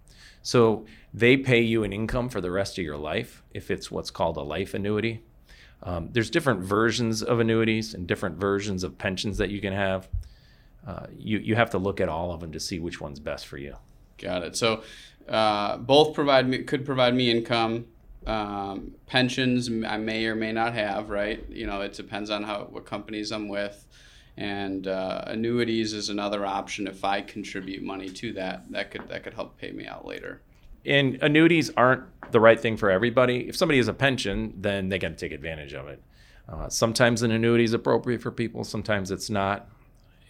So 0.43 0.85
they 1.13 1.37
pay 1.37 1.61
you 1.61 1.83
an 1.83 1.93
income 1.93 2.29
for 2.29 2.41
the 2.41 2.49
rest 2.49 2.77
of 2.77 2.83
your 2.83 2.97
life 2.97 3.43
if 3.53 3.69
it's 3.69 3.91
what's 3.91 4.09
called 4.09 4.37
a 4.37 4.41
life 4.41 4.73
annuity. 4.73 5.21
Um, 5.83 6.09
there's 6.11 6.29
different 6.29 6.61
versions 6.61 7.21
of 7.21 7.39
annuities 7.39 7.93
and 7.93 8.07
different 8.07 8.37
versions 8.37 8.83
of 8.83 8.97
pensions 8.97 9.37
that 9.37 9.49
you 9.49 9.61
can 9.61 9.73
have. 9.73 10.07
Uh, 10.85 11.07
you, 11.15 11.37
you 11.39 11.55
have 11.55 11.69
to 11.71 11.77
look 11.77 11.99
at 11.99 12.09
all 12.09 12.31
of 12.31 12.39
them 12.39 12.51
to 12.51 12.59
see 12.59 12.79
which 12.79 12.99
one's 12.99 13.19
best 13.19 13.45
for 13.45 13.57
you. 13.57 13.75
Got 14.21 14.43
it. 14.43 14.55
So 14.55 14.83
uh, 15.27 15.77
both 15.77 16.13
provide 16.13 16.47
me 16.47 16.59
could 16.63 16.85
provide 16.85 17.15
me 17.15 17.31
income. 17.31 17.85
Um, 18.27 18.91
pensions 19.07 19.67
I 19.67 19.97
may 19.97 20.25
or 20.27 20.35
may 20.35 20.51
not 20.51 20.73
have. 20.73 21.09
Right. 21.09 21.43
You 21.49 21.65
know, 21.67 21.81
it 21.81 21.93
depends 21.93 22.29
on 22.29 22.43
how 22.43 22.67
what 22.69 22.85
companies 22.85 23.31
I'm 23.31 23.47
with 23.47 23.87
and 24.37 24.87
uh, 24.87 25.23
annuities 25.27 25.93
is 25.93 26.09
another 26.09 26.45
option 26.45 26.87
if 26.87 27.03
I 27.03 27.21
contribute 27.21 27.83
money 27.83 28.09
to 28.09 28.33
that. 28.33 28.71
That 28.71 28.91
could 28.91 29.07
that 29.09 29.23
could 29.23 29.33
help 29.33 29.57
pay 29.57 29.71
me 29.71 29.85
out 29.85 30.05
later. 30.05 30.41
And 30.85 31.19
annuities 31.21 31.69
aren't 31.77 32.03
the 32.31 32.39
right 32.39 32.59
thing 32.59 32.75
for 32.75 32.89
everybody. 32.89 33.47
If 33.47 33.55
somebody 33.55 33.77
has 33.77 33.87
a 33.87 33.93
pension, 33.93 34.53
then 34.57 34.89
they 34.89 34.97
got 34.97 35.09
to 35.09 35.15
take 35.15 35.31
advantage 35.31 35.73
of 35.73 35.87
it. 35.87 36.01
Uh, 36.49 36.69
sometimes 36.69 37.21
an 37.21 37.31
annuity 37.31 37.63
is 37.63 37.73
appropriate 37.73 38.21
for 38.21 38.31
people. 38.31 38.63
Sometimes 38.63 39.11
it's 39.11 39.29
not. 39.29 39.69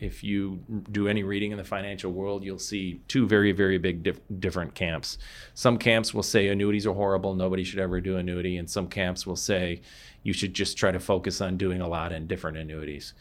If 0.01 0.23
you 0.23 0.63
do 0.91 1.07
any 1.07 1.21
reading 1.21 1.51
in 1.51 1.59
the 1.59 1.63
financial 1.63 2.11
world, 2.11 2.43
you'll 2.43 2.57
see 2.57 3.01
two 3.07 3.27
very, 3.27 3.51
very 3.51 3.77
big 3.77 4.01
dif- 4.01 4.19
different 4.39 4.73
camps. 4.73 5.19
Some 5.53 5.77
camps 5.77 6.11
will 6.11 6.23
say 6.23 6.47
annuities 6.47 6.87
are 6.87 6.93
horrible, 6.93 7.35
nobody 7.35 7.63
should 7.63 7.77
ever 7.77 8.01
do 8.01 8.17
annuity, 8.17 8.57
and 8.57 8.67
some 8.67 8.87
camps 8.87 9.27
will 9.27 9.35
say 9.35 9.81
you 10.23 10.33
should 10.33 10.55
just 10.55 10.75
try 10.75 10.91
to 10.91 10.99
focus 10.99 11.39
on 11.39 11.55
doing 11.55 11.81
a 11.81 11.87
lot 11.87 12.11
in 12.11 12.25
different 12.25 12.57
annuities. 12.57 13.13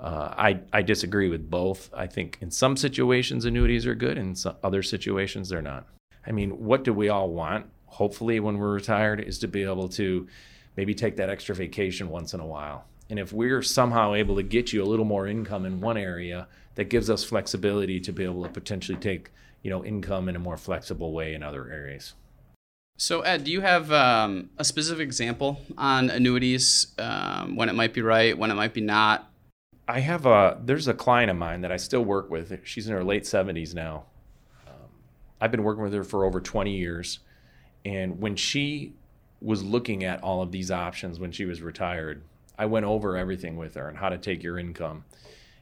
Uh, 0.00 0.32
I, 0.38 0.60
I 0.72 0.82
disagree 0.82 1.28
with 1.28 1.50
both. 1.50 1.90
I 1.92 2.06
think 2.06 2.38
in 2.40 2.52
some 2.52 2.76
situations 2.76 3.44
annuities 3.44 3.84
are 3.84 3.96
good, 3.96 4.16
in 4.16 4.36
some 4.36 4.54
other 4.62 4.84
situations 4.84 5.48
they're 5.48 5.60
not. 5.60 5.88
I 6.24 6.30
mean, 6.30 6.50
what 6.64 6.84
do 6.84 6.92
we 6.92 7.08
all 7.08 7.30
want? 7.30 7.66
Hopefully, 7.86 8.38
when 8.38 8.56
we're 8.56 8.72
retired, 8.72 9.20
is 9.20 9.40
to 9.40 9.48
be 9.48 9.64
able 9.64 9.88
to 9.90 10.28
maybe 10.76 10.94
take 10.94 11.16
that 11.16 11.28
extra 11.28 11.56
vacation 11.56 12.08
once 12.08 12.34
in 12.34 12.40
a 12.40 12.46
while. 12.46 12.84
And 13.10 13.18
if 13.18 13.32
we're 13.32 13.60
somehow 13.60 14.14
able 14.14 14.36
to 14.36 14.42
get 14.42 14.72
you 14.72 14.82
a 14.82 14.86
little 14.86 15.04
more 15.04 15.26
income 15.26 15.66
in 15.66 15.80
one 15.80 15.96
area, 15.96 16.46
that 16.76 16.84
gives 16.84 17.10
us 17.10 17.24
flexibility 17.24 18.00
to 18.00 18.12
be 18.12 18.24
able 18.24 18.42
to 18.44 18.48
potentially 18.48 18.96
take 18.96 19.30
you 19.62 19.70
know 19.70 19.84
income 19.84 20.28
in 20.28 20.36
a 20.36 20.38
more 20.38 20.56
flexible 20.56 21.12
way 21.12 21.34
in 21.34 21.42
other 21.42 21.70
areas. 21.70 22.14
So, 22.96 23.22
Ed, 23.22 23.44
do 23.44 23.50
you 23.50 23.62
have 23.62 23.90
um, 23.92 24.50
a 24.58 24.64
specific 24.64 25.04
example 25.04 25.60
on 25.76 26.10
annuities 26.10 26.88
um, 26.98 27.56
when 27.56 27.68
it 27.68 27.74
might 27.74 27.94
be 27.94 28.02
right, 28.02 28.36
when 28.36 28.50
it 28.50 28.54
might 28.54 28.74
be 28.74 28.80
not? 28.80 29.30
I 29.88 30.00
have 30.00 30.24
a 30.26 30.58
there's 30.64 30.86
a 30.86 30.94
client 30.94 31.30
of 31.30 31.36
mine 31.36 31.62
that 31.62 31.72
I 31.72 31.76
still 31.76 32.04
work 32.04 32.30
with. 32.30 32.58
She's 32.64 32.86
in 32.86 32.94
her 32.94 33.04
late 33.04 33.24
70s 33.24 33.74
now. 33.74 34.04
Um, 34.66 34.88
I've 35.40 35.50
been 35.50 35.64
working 35.64 35.82
with 35.82 35.92
her 35.92 36.04
for 36.04 36.24
over 36.24 36.40
20 36.40 36.76
years, 36.76 37.18
and 37.84 38.20
when 38.20 38.36
she 38.36 38.94
was 39.42 39.64
looking 39.64 40.04
at 40.04 40.22
all 40.22 40.42
of 40.42 40.52
these 40.52 40.70
options 40.70 41.18
when 41.18 41.32
she 41.32 41.46
was 41.46 41.62
retired, 41.62 42.22
I 42.60 42.66
went 42.66 42.84
over 42.84 43.16
everything 43.16 43.56
with 43.56 43.74
her 43.74 43.88
and 43.88 43.96
how 43.96 44.10
to 44.10 44.18
take 44.18 44.42
your 44.42 44.58
income, 44.58 45.04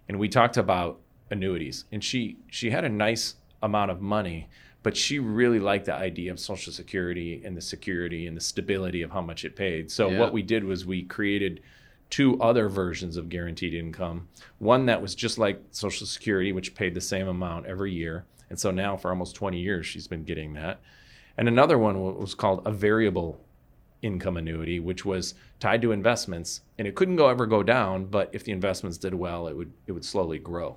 and 0.09 0.19
we 0.19 0.29
talked 0.29 0.57
about 0.57 0.99
annuities. 1.31 1.85
And 1.93 2.03
she 2.03 2.39
she 2.49 2.71
had 2.71 2.85
a 2.85 2.89
nice 2.89 3.37
amount 3.63 3.93
of 3.93 4.01
money, 4.01 4.49
but 4.83 4.97
she 4.97 5.21
really 5.21 5.61
liked 5.61 5.87
the 5.87 5.95
idea 5.95 6.33
of 6.33 6.41
Social 6.41 6.73
Security 6.73 7.41
and 7.45 7.57
the 7.57 7.61
security 7.61 8.27
and 8.27 8.37
the 8.37 8.41
stability 8.41 9.03
of 9.03 9.13
how 9.13 9.21
much 9.21 9.45
it 9.45 9.55
paid. 9.55 9.93
So 9.93 10.11
yeah. 10.11 10.19
what 10.19 10.33
we 10.33 10.43
did 10.43 10.65
was 10.65 10.85
we 10.85 11.05
created 11.05 11.61
two 12.11 12.41
other 12.41 12.69
versions 12.69 13.17
of 13.17 13.29
guaranteed 13.29 13.75
income. 13.75 14.27
One 14.59 14.87
that 14.87 15.01
was 15.01 15.15
just 15.15 15.39
like 15.39 15.63
Social 15.71 16.07
Security, 16.07 16.53
which 16.53 16.75
paid 16.75 16.95
the 16.95 17.01
same 17.01 17.29
amount 17.29 17.67
every 17.67 17.93
year. 17.93 18.25
And 18.51 18.59
so 18.59 18.73
now 18.73 18.97
for 18.97 19.11
almost 19.11 19.37
20 19.37 19.61
years, 19.61 19.87
she's 19.87 20.09
been 20.09 20.25
getting 20.25 20.55
that. 20.55 20.81
And 21.37 21.47
another 21.47 21.79
one 21.79 22.19
was 22.19 22.35
called 22.35 22.63
a 22.67 22.73
variable 22.73 23.41
income 24.03 24.37
annuity, 24.37 24.81
which 24.81 25.05
was 25.05 25.35
tied 25.61 25.83
to 25.83 25.93
investments. 25.93 26.61
And 26.79 26.87
it 26.87 26.95
couldn't 26.95 27.17
go 27.17 27.29
ever 27.29 27.47
go 27.47 27.63
down, 27.63 28.07
but 28.07 28.31
if 28.33 28.45
the 28.45 28.53
investments 28.53 28.99
did 28.99 29.15
well, 29.15 29.49
it 29.49 29.57
would 29.57 29.73
it 29.87 29.93
would 29.93 30.05
slowly 30.05 30.39
grow. 30.39 30.77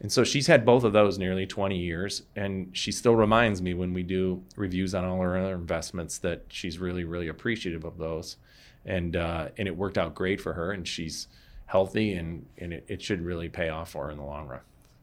And 0.00 0.10
so 0.10 0.24
she's 0.24 0.48
had 0.48 0.64
both 0.64 0.84
of 0.84 0.92
those 0.92 1.18
nearly 1.18 1.46
20 1.46 1.78
years. 1.78 2.22
And 2.36 2.76
she 2.76 2.92
still 2.92 3.14
reminds 3.14 3.62
me 3.62 3.74
when 3.74 3.94
we 3.94 4.02
do 4.02 4.42
reviews 4.56 4.94
on 4.94 5.04
all 5.04 5.20
her 5.20 5.38
other 5.38 5.54
investments 5.54 6.18
that 6.18 6.42
she's 6.48 6.78
really, 6.78 7.04
really 7.04 7.28
appreciative 7.28 7.84
of 7.84 7.96
those 7.96 8.36
and 8.84 9.16
uh, 9.16 9.48
and 9.56 9.68
it 9.68 9.76
worked 9.76 9.98
out 9.98 10.14
great 10.14 10.40
for 10.40 10.52
her, 10.52 10.72
and 10.72 10.86
she's 10.86 11.28
healthy, 11.66 12.14
and 12.14 12.46
and 12.58 12.72
it, 12.72 12.84
it 12.88 13.02
should 13.02 13.22
really 13.22 13.48
pay 13.48 13.68
off 13.68 13.90
for 13.90 14.06
her 14.06 14.10
in 14.10 14.18
the 14.18 14.24
long 14.24 14.46
run. 14.46 14.60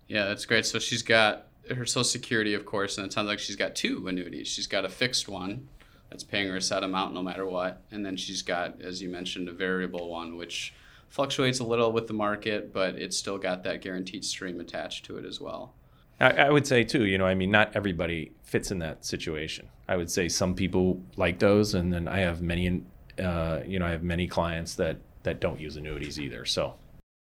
Yeah, 0.07 0.25
that's 0.25 0.45
great. 0.45 0.65
So 0.65 0.79
she's 0.79 1.01
got 1.03 1.47
her 1.75 1.85
Social 1.85 2.03
Security, 2.03 2.53
of 2.53 2.65
course, 2.65 2.97
and 2.97 3.07
it 3.07 3.13
sounds 3.13 3.27
like 3.27 3.39
she's 3.39 3.55
got 3.55 3.75
two 3.75 4.07
annuities. 4.07 4.47
She's 4.47 4.67
got 4.67 4.85
a 4.85 4.89
fixed 4.89 5.27
one 5.27 5.67
that's 6.11 6.23
paying 6.23 6.49
her 6.49 6.57
a 6.57 6.61
set 6.61 6.83
amount 6.83 7.13
no 7.13 7.23
matter 7.23 7.45
what, 7.45 7.81
and 7.89 8.05
then 8.05 8.17
she's 8.17 8.41
got, 8.41 8.81
as 8.81 9.01
you 9.01 9.09
mentioned, 9.09 9.47
a 9.47 9.53
variable 9.53 10.09
one 10.09 10.35
which 10.35 10.73
fluctuates 11.09 11.59
a 11.59 11.63
little 11.63 11.91
with 11.91 12.07
the 12.07 12.13
market, 12.13 12.73
but 12.73 12.95
it's 12.95 13.17
still 13.17 13.37
got 13.37 13.63
that 13.63 13.81
guaranteed 13.81 14.23
stream 14.23 14.59
attached 14.59 15.05
to 15.05 15.17
it 15.17 15.25
as 15.25 15.41
well. 15.41 15.73
I, 16.19 16.31
I 16.31 16.49
would 16.49 16.67
say 16.67 16.83
too, 16.83 17.05
you 17.05 17.17
know, 17.17 17.25
I 17.25 17.33
mean, 17.33 17.49
not 17.49 17.75
everybody 17.75 18.33
fits 18.43 18.71
in 18.71 18.79
that 18.79 19.05
situation. 19.05 19.69
I 19.87 19.95
would 19.95 20.11
say 20.11 20.27
some 20.27 20.53
people 20.53 21.01
like 21.15 21.39
those, 21.39 21.73
and 21.73 21.91
then 21.91 22.07
I 22.07 22.19
have 22.19 22.41
many 22.41 22.83
uh, 23.17 23.61
you 23.65 23.79
know, 23.79 23.85
I 23.85 23.91
have 23.91 24.03
many 24.03 24.27
clients 24.27 24.75
that 24.75 24.97
that 25.23 25.39
don't 25.39 25.59
use 25.59 25.75
annuities 25.77 26.19
either. 26.19 26.45
So, 26.45 26.75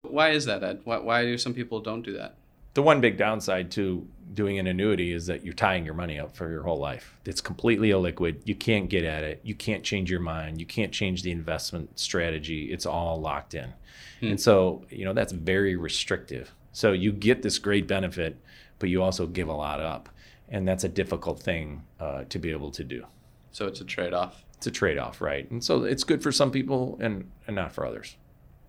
why 0.04 0.30
is 0.30 0.46
that, 0.46 0.64
Ed? 0.64 0.82
Why, 0.84 0.98
why 0.98 1.24
do 1.24 1.38
some 1.38 1.54
people 1.54 1.80
don't 1.82 2.04
do 2.04 2.14
that? 2.14 2.36
The 2.74 2.84
one 2.84 3.02
big 3.02 3.18
downside 3.18 3.72
to 3.72 4.08
doing 4.34 4.60
an 4.60 4.68
annuity 4.68 5.14
is 5.14 5.26
that 5.28 5.44
you're 5.44 5.54
tying 5.54 5.86
your 5.86 5.94
money 5.94 6.20
up 6.20 6.36
for 6.36 6.50
your 6.50 6.64
whole 6.64 6.80
life. 6.80 7.16
It's 7.26 7.42
completely 7.42 7.90
illiquid. 7.90 8.42
You 8.46 8.56
can't 8.56 8.90
get 8.90 9.04
at 9.04 9.24
it. 9.24 9.42
You 9.44 9.56
can't 9.56 9.84
change 9.84 10.12
your 10.12 10.20
mind. 10.20 10.60
You 10.60 10.66
can't 10.66 10.92
change 10.92 11.24
the 11.24 11.32
investment 11.32 11.98
strategy. 12.00 12.72
It's 12.72 12.86
all 12.86 13.20
locked 13.20 13.54
in. 13.54 13.74
Hmm. 14.20 14.28
And 14.28 14.42
so, 14.42 14.86
you 14.90 15.06
know, 15.06 15.14
that's 15.14 15.34
very 15.34 15.76
restrictive. 15.76 16.54
So 16.72 16.92
you 16.92 17.12
get 17.12 17.42
this 17.42 17.58
great 17.58 17.88
benefit, 17.88 18.38
but 18.80 18.90
you 18.90 19.02
also 19.02 19.26
give 19.26 19.48
a 19.48 19.54
lot 19.54 19.80
up. 19.80 20.10
And 20.50 20.68
that's 20.68 20.84
a 20.84 20.90
difficult 20.90 21.42
thing 21.42 21.84
uh, 22.00 22.24
to 22.30 22.40
be 22.40 22.52
able 22.52 22.72
to 22.72 22.84
do. 22.84 23.06
So 23.52 23.68
it's 23.68 23.82
a 23.82 23.86
trade 23.86 24.14
off. 24.14 24.44
It's 24.56 24.68
a 24.68 24.72
trade 24.72 24.98
off, 24.98 25.22
right? 25.22 25.50
And 25.52 25.64
so 25.64 25.84
it's 25.84 26.04
good 26.04 26.24
for 26.24 26.32
some 26.32 26.52
people 26.52 26.98
and, 27.02 27.30
and 27.48 27.56
not 27.56 27.72
for 27.72 27.86
others. 27.86 28.16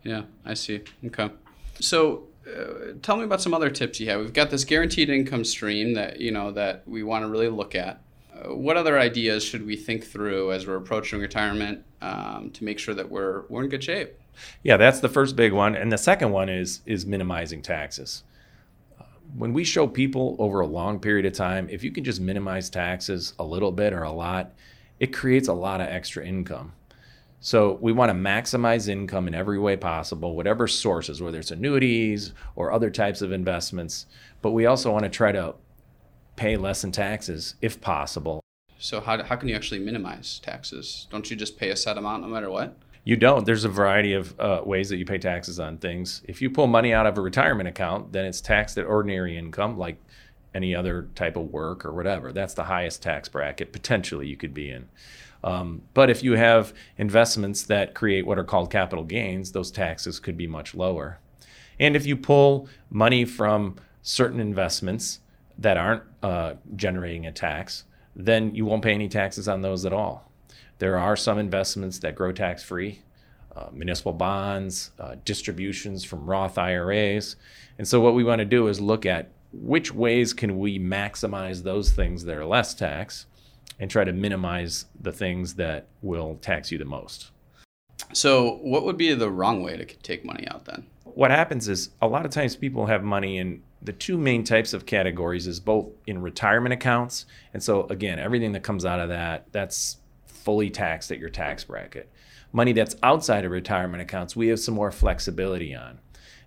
Yeah, 0.02 0.22
I 0.44 0.54
see. 0.54 0.82
Okay. 1.04 1.30
So 1.80 2.24
uh, 2.48 2.92
tell 3.02 3.16
me 3.16 3.24
about 3.24 3.40
some 3.40 3.54
other 3.54 3.70
tips 3.70 4.00
you 4.00 4.08
have. 4.08 4.20
We've 4.20 4.32
got 4.32 4.50
this 4.50 4.64
guaranteed 4.64 5.10
income 5.10 5.44
stream 5.44 5.94
that 5.94 6.20
you 6.20 6.30
know 6.30 6.50
that 6.52 6.86
we 6.86 7.02
want 7.02 7.24
to 7.24 7.28
really 7.28 7.48
look 7.48 7.74
at. 7.74 8.00
Uh, 8.32 8.54
what 8.54 8.76
other 8.76 8.98
ideas 8.98 9.42
should 9.44 9.66
we 9.66 9.76
think 9.76 10.04
through 10.04 10.52
as 10.52 10.66
we're 10.66 10.76
approaching 10.76 11.20
retirement 11.20 11.84
um, 12.00 12.50
to 12.52 12.64
make 12.64 12.78
sure 12.78 12.94
that 12.94 13.10
we're 13.10 13.42
we're 13.48 13.64
in 13.64 13.68
good 13.68 13.84
shape? 13.84 14.14
Yeah, 14.62 14.76
that's 14.76 15.00
the 15.00 15.08
first 15.08 15.36
big 15.36 15.52
one, 15.52 15.74
and 15.74 15.90
the 15.90 15.98
second 15.98 16.30
one 16.30 16.48
is 16.48 16.80
is 16.86 17.06
minimizing 17.06 17.62
taxes. 17.62 18.24
When 19.36 19.52
we 19.52 19.62
show 19.62 19.86
people 19.86 20.36
over 20.38 20.60
a 20.60 20.66
long 20.66 21.00
period 21.00 21.26
of 21.26 21.34
time, 21.34 21.68
if 21.70 21.84
you 21.84 21.90
can 21.90 22.02
just 22.02 22.20
minimize 22.20 22.70
taxes 22.70 23.34
a 23.38 23.44
little 23.44 23.72
bit 23.72 23.92
or 23.92 24.02
a 24.02 24.12
lot, 24.12 24.52
it 25.00 25.12
creates 25.12 25.48
a 25.48 25.52
lot 25.52 25.82
of 25.82 25.88
extra 25.88 26.24
income. 26.24 26.72
So 27.40 27.78
we 27.80 27.92
want 27.92 28.10
to 28.10 28.14
maximize 28.14 28.88
income 28.88 29.28
in 29.28 29.34
every 29.34 29.58
way 29.58 29.76
possible, 29.76 30.34
whatever 30.34 30.66
sources, 30.66 31.22
whether 31.22 31.38
it's 31.38 31.52
annuities 31.52 32.32
or 32.56 32.72
other 32.72 32.90
types 32.90 33.22
of 33.22 33.30
investments. 33.30 34.06
But 34.42 34.50
we 34.52 34.66
also 34.66 34.90
want 34.90 35.04
to 35.04 35.10
try 35.10 35.30
to 35.32 35.54
pay 36.36 36.56
less 36.56 36.82
in 36.82 36.92
taxes 36.92 37.54
if 37.60 37.80
possible. 37.80 38.40
So 38.78 39.00
how, 39.00 39.22
how 39.22 39.36
can 39.36 39.48
you 39.48 39.56
actually 39.56 39.80
minimize 39.80 40.40
taxes? 40.40 41.06
Don't 41.10 41.30
you 41.30 41.36
just 41.36 41.58
pay 41.58 41.70
a 41.70 41.76
set 41.76 41.98
amount 41.98 42.22
no 42.22 42.28
matter 42.28 42.50
what? 42.50 42.76
You 43.04 43.16
don't. 43.16 43.46
There's 43.46 43.64
a 43.64 43.68
variety 43.68 44.12
of 44.12 44.38
uh, 44.38 44.62
ways 44.64 44.88
that 44.90 44.96
you 44.96 45.06
pay 45.06 45.18
taxes 45.18 45.58
on 45.58 45.78
things. 45.78 46.22
If 46.28 46.42
you 46.42 46.50
pull 46.50 46.66
money 46.66 46.92
out 46.92 47.06
of 47.06 47.16
a 47.16 47.20
retirement 47.20 47.68
account, 47.68 48.12
then 48.12 48.26
it's 48.26 48.40
taxed 48.40 48.76
at 48.78 48.84
ordinary 48.84 49.38
income, 49.38 49.78
like 49.78 50.00
any 50.58 50.74
other 50.74 51.08
type 51.14 51.36
of 51.36 51.52
work 51.52 51.86
or 51.86 51.92
whatever. 51.92 52.32
That's 52.32 52.54
the 52.54 52.64
highest 52.64 53.00
tax 53.00 53.28
bracket 53.28 53.72
potentially 53.72 54.26
you 54.26 54.36
could 54.36 54.52
be 54.52 54.70
in. 54.70 54.88
Um, 55.44 55.82
but 55.94 56.10
if 56.10 56.24
you 56.24 56.32
have 56.32 56.74
investments 56.96 57.62
that 57.62 57.94
create 57.94 58.26
what 58.26 58.40
are 58.40 58.44
called 58.44 58.72
capital 58.72 59.04
gains, 59.04 59.52
those 59.52 59.70
taxes 59.70 60.18
could 60.18 60.36
be 60.36 60.48
much 60.48 60.74
lower. 60.74 61.20
And 61.78 61.94
if 61.94 62.04
you 62.06 62.16
pull 62.16 62.68
money 62.90 63.24
from 63.24 63.76
certain 64.02 64.40
investments 64.40 65.20
that 65.58 65.76
aren't 65.76 66.02
uh, 66.24 66.54
generating 66.74 67.24
a 67.24 67.30
tax, 67.30 67.84
then 68.16 68.52
you 68.52 68.66
won't 68.66 68.82
pay 68.82 68.92
any 68.92 69.08
taxes 69.08 69.46
on 69.46 69.62
those 69.62 69.84
at 69.84 69.92
all. 69.92 70.32
There 70.80 70.98
are 70.98 71.14
some 71.16 71.38
investments 71.38 72.00
that 72.00 72.16
grow 72.16 72.32
tax 72.32 72.64
free. 72.64 73.02
Uh, 73.54 73.68
municipal 73.72 74.12
bonds, 74.12 74.92
uh, 75.00 75.16
distributions 75.24 76.04
from 76.04 76.26
Roth 76.26 76.58
IRAs. 76.58 77.36
And 77.76 77.88
so, 77.88 78.00
what 78.00 78.14
we 78.14 78.22
want 78.22 78.38
to 78.38 78.44
do 78.44 78.68
is 78.68 78.80
look 78.80 79.04
at 79.04 79.30
which 79.52 79.94
ways 79.94 80.32
can 80.32 80.58
we 80.58 80.78
maximize 80.78 81.62
those 81.62 81.90
things 81.90 82.24
that 82.24 82.36
are 82.36 82.44
less 82.44 82.74
tax 82.74 83.26
and 83.80 83.90
try 83.90 84.04
to 84.04 84.12
minimize 84.12 84.86
the 85.00 85.12
things 85.12 85.54
that 85.54 85.86
will 86.02 86.36
tax 86.36 86.70
you 86.72 86.78
the 86.78 86.84
most. 86.84 87.30
So, 88.12 88.56
what 88.62 88.84
would 88.84 88.96
be 88.96 89.12
the 89.14 89.30
wrong 89.30 89.62
way 89.62 89.76
to 89.76 89.84
take 89.84 90.24
money 90.24 90.46
out 90.48 90.64
then? 90.64 90.86
What 91.04 91.30
happens 91.30 91.68
is 91.68 91.90
a 92.00 92.08
lot 92.08 92.24
of 92.24 92.30
times 92.30 92.56
people 92.56 92.86
have 92.86 93.02
money 93.02 93.38
in 93.38 93.62
the 93.82 93.92
two 93.92 94.18
main 94.18 94.44
types 94.44 94.72
of 94.72 94.86
categories 94.86 95.46
is 95.46 95.60
both 95.60 95.88
in 96.06 96.20
retirement 96.20 96.72
accounts. 96.72 97.26
And 97.54 97.62
so 97.62 97.86
again, 97.88 98.18
everything 98.18 98.52
that 98.52 98.62
comes 98.62 98.84
out 98.84 99.00
of 99.00 99.08
that, 99.08 99.46
that's 99.52 99.98
fully 100.26 100.70
taxed 100.70 101.12
at 101.12 101.18
your 101.18 101.28
tax 101.28 101.64
bracket. 101.64 102.10
Money 102.52 102.72
that's 102.72 102.96
outside 103.02 103.44
of 103.44 103.50
retirement 103.50 104.02
accounts, 104.02 104.34
we 104.34 104.48
have 104.48 104.58
some 104.58 104.74
more 104.74 104.90
flexibility 104.90 105.74
on. 105.74 105.98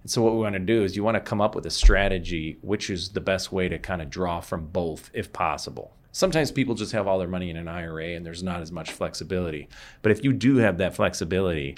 And 0.02 0.10
so 0.10 0.22
what 0.22 0.34
we 0.34 0.40
want 0.40 0.54
to 0.54 0.60
do 0.60 0.84
is 0.84 0.96
you 0.96 1.04
want 1.04 1.16
to 1.16 1.22
come 1.22 1.42
up 1.42 1.56
with 1.56 1.66
a 1.66 1.72
strategy 1.72 2.58
which 2.62 2.90
is 2.90 3.10
the 3.10 3.22
best 3.22 3.52
way 3.52 3.70
to 3.70 3.78
kind 3.78 4.02
of 4.02 4.10
draw 4.10 4.40
from 4.40 4.68
both 4.68 5.12
if 5.14 5.32
possible. 5.32 5.94
Sometimes 6.12 6.52
people 6.52 6.76
just 6.76 6.92
have 6.92 7.08
all 7.08 7.20
their 7.20 7.28
money 7.28 7.50
in 7.50 7.58
an 7.58 7.68
IRA 7.68 8.16
and 8.16 8.26
there's 8.26 8.44
not 8.44 8.62
as 8.62 8.72
much 8.72 8.92
flexibility. 8.92 9.70
But 10.02 10.12
if 10.12 10.24
you 10.24 10.34
do 10.34 10.58
have 10.58 10.78
that 10.80 10.96
flexibility, 10.96 11.78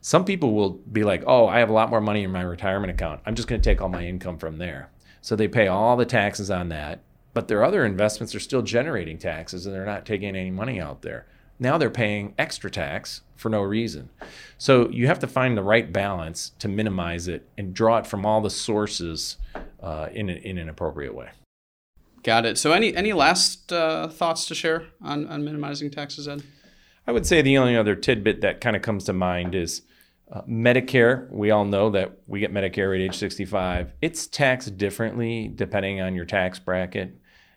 some 0.00 0.24
people 0.24 0.54
will 0.54 0.70
be 0.70 1.02
like, 1.02 1.24
oh, 1.26 1.48
I 1.48 1.58
have 1.58 1.68
a 1.68 1.74
lot 1.74 1.90
more 1.90 2.00
money 2.00 2.22
in 2.22 2.32
my 2.32 2.40
retirement 2.42 2.92
account. 2.92 3.20
I'm 3.26 3.34
just 3.34 3.48
going 3.48 3.60
to 3.60 3.70
take 3.70 3.82
all 3.82 3.88
my 3.88 4.06
income 4.06 4.38
from 4.38 4.58
there. 4.58 4.90
So 5.20 5.36
they 5.36 5.48
pay 5.48 5.66
all 5.66 5.96
the 5.96 6.06
taxes 6.06 6.50
on 6.50 6.68
that, 6.70 7.00
but 7.34 7.48
their 7.48 7.64
other 7.64 7.84
investments 7.84 8.34
are 8.34 8.40
still 8.40 8.62
generating 8.62 9.18
taxes 9.18 9.66
and 9.66 9.74
they're 9.74 9.84
not 9.84 10.06
taking 10.06 10.34
any 10.34 10.50
money 10.50 10.80
out 10.80 11.02
there. 11.02 11.26
Now 11.58 11.78
they're 11.78 11.90
paying 11.90 12.34
extra 12.38 12.70
tax 12.70 13.22
for 13.36 13.48
no 13.48 13.62
reason. 13.62 14.10
So 14.58 14.88
you 14.90 15.06
have 15.06 15.18
to 15.20 15.26
find 15.26 15.56
the 15.56 15.62
right 15.62 15.92
balance 15.92 16.52
to 16.58 16.68
minimize 16.68 17.28
it 17.28 17.48
and 17.56 17.74
draw 17.74 17.98
it 17.98 18.06
from 18.06 18.26
all 18.26 18.40
the 18.40 18.50
sources 18.50 19.36
uh, 19.82 20.08
in, 20.12 20.28
a, 20.28 20.34
in 20.34 20.58
an 20.58 20.68
appropriate 20.68 21.14
way. 21.14 21.30
Got 22.22 22.46
it. 22.46 22.58
So, 22.58 22.72
any 22.72 22.94
any 22.94 23.12
last 23.12 23.72
uh, 23.72 24.08
thoughts 24.08 24.46
to 24.46 24.54
share 24.54 24.86
on, 25.00 25.26
on 25.28 25.44
minimizing 25.44 25.90
taxes, 25.90 26.26
Ed? 26.26 26.42
I 27.06 27.12
would 27.12 27.26
say 27.26 27.42
the 27.42 27.56
only 27.58 27.76
other 27.76 27.94
tidbit 27.94 28.40
that 28.42 28.60
kind 28.60 28.76
of 28.76 28.82
comes 28.82 29.04
to 29.04 29.12
mind 29.12 29.54
is 29.54 29.82
uh, 30.30 30.42
Medicare. 30.42 31.30
We 31.30 31.50
all 31.50 31.64
know 31.64 31.90
that 31.90 32.18
we 32.26 32.40
get 32.40 32.52
Medicare 32.52 32.94
at 32.94 33.00
age 33.00 33.16
65. 33.16 33.92
It's 34.02 34.26
taxed 34.26 34.76
differently 34.76 35.48
depending 35.54 36.00
on 36.00 36.14
your 36.14 36.24
tax 36.24 36.58
bracket 36.58 37.16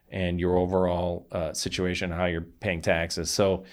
and 0.10 0.39
your 0.39 0.58
overall 0.58 1.27
uh, 1.31 1.53
situation, 1.53 2.12
how 2.12 2.25
you're 2.25 2.41
paying 2.41 2.81
taxes. 2.81 3.29
So, 3.29 3.65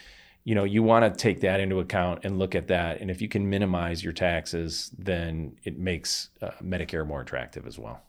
you 0.49 0.55
know, 0.55 0.65
you 0.65 0.83
want 0.83 1.05
to 1.05 1.11
take 1.11 1.43
that 1.43 1.61
into 1.61 1.79
account 1.79 2.21
and 2.25 2.39
look 2.39 2.55
at 2.55 2.69
that. 2.69 3.03
And 3.03 3.11
if 3.11 3.21
you 3.21 3.29
can 3.29 3.51
minimize 3.51 4.03
your 4.03 4.15
taxes, 4.15 4.91
then 4.97 5.59
it 5.63 5.79
makes 5.79 6.31
uh, 6.41 6.53
Medicare 6.65 7.07
more 7.07 7.21
attractive 7.21 7.67
as 7.67 7.79
well. 7.79 8.01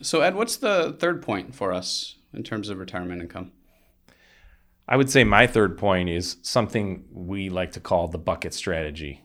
So, 0.00 0.20
Ed, 0.20 0.36
what's 0.36 0.56
the 0.56 0.96
third 1.00 1.20
point 1.20 1.52
for 1.52 1.72
us 1.72 2.14
in 2.32 2.44
terms 2.44 2.68
of 2.68 2.78
retirement 2.78 3.22
income? 3.22 3.50
I 4.86 4.96
would 4.96 5.10
say 5.10 5.24
my 5.24 5.48
third 5.48 5.76
point 5.76 6.08
is 6.08 6.36
something 6.42 7.06
we 7.10 7.50
like 7.50 7.72
to 7.72 7.80
call 7.80 8.06
the 8.06 8.18
bucket 8.18 8.54
strategy. 8.54 9.24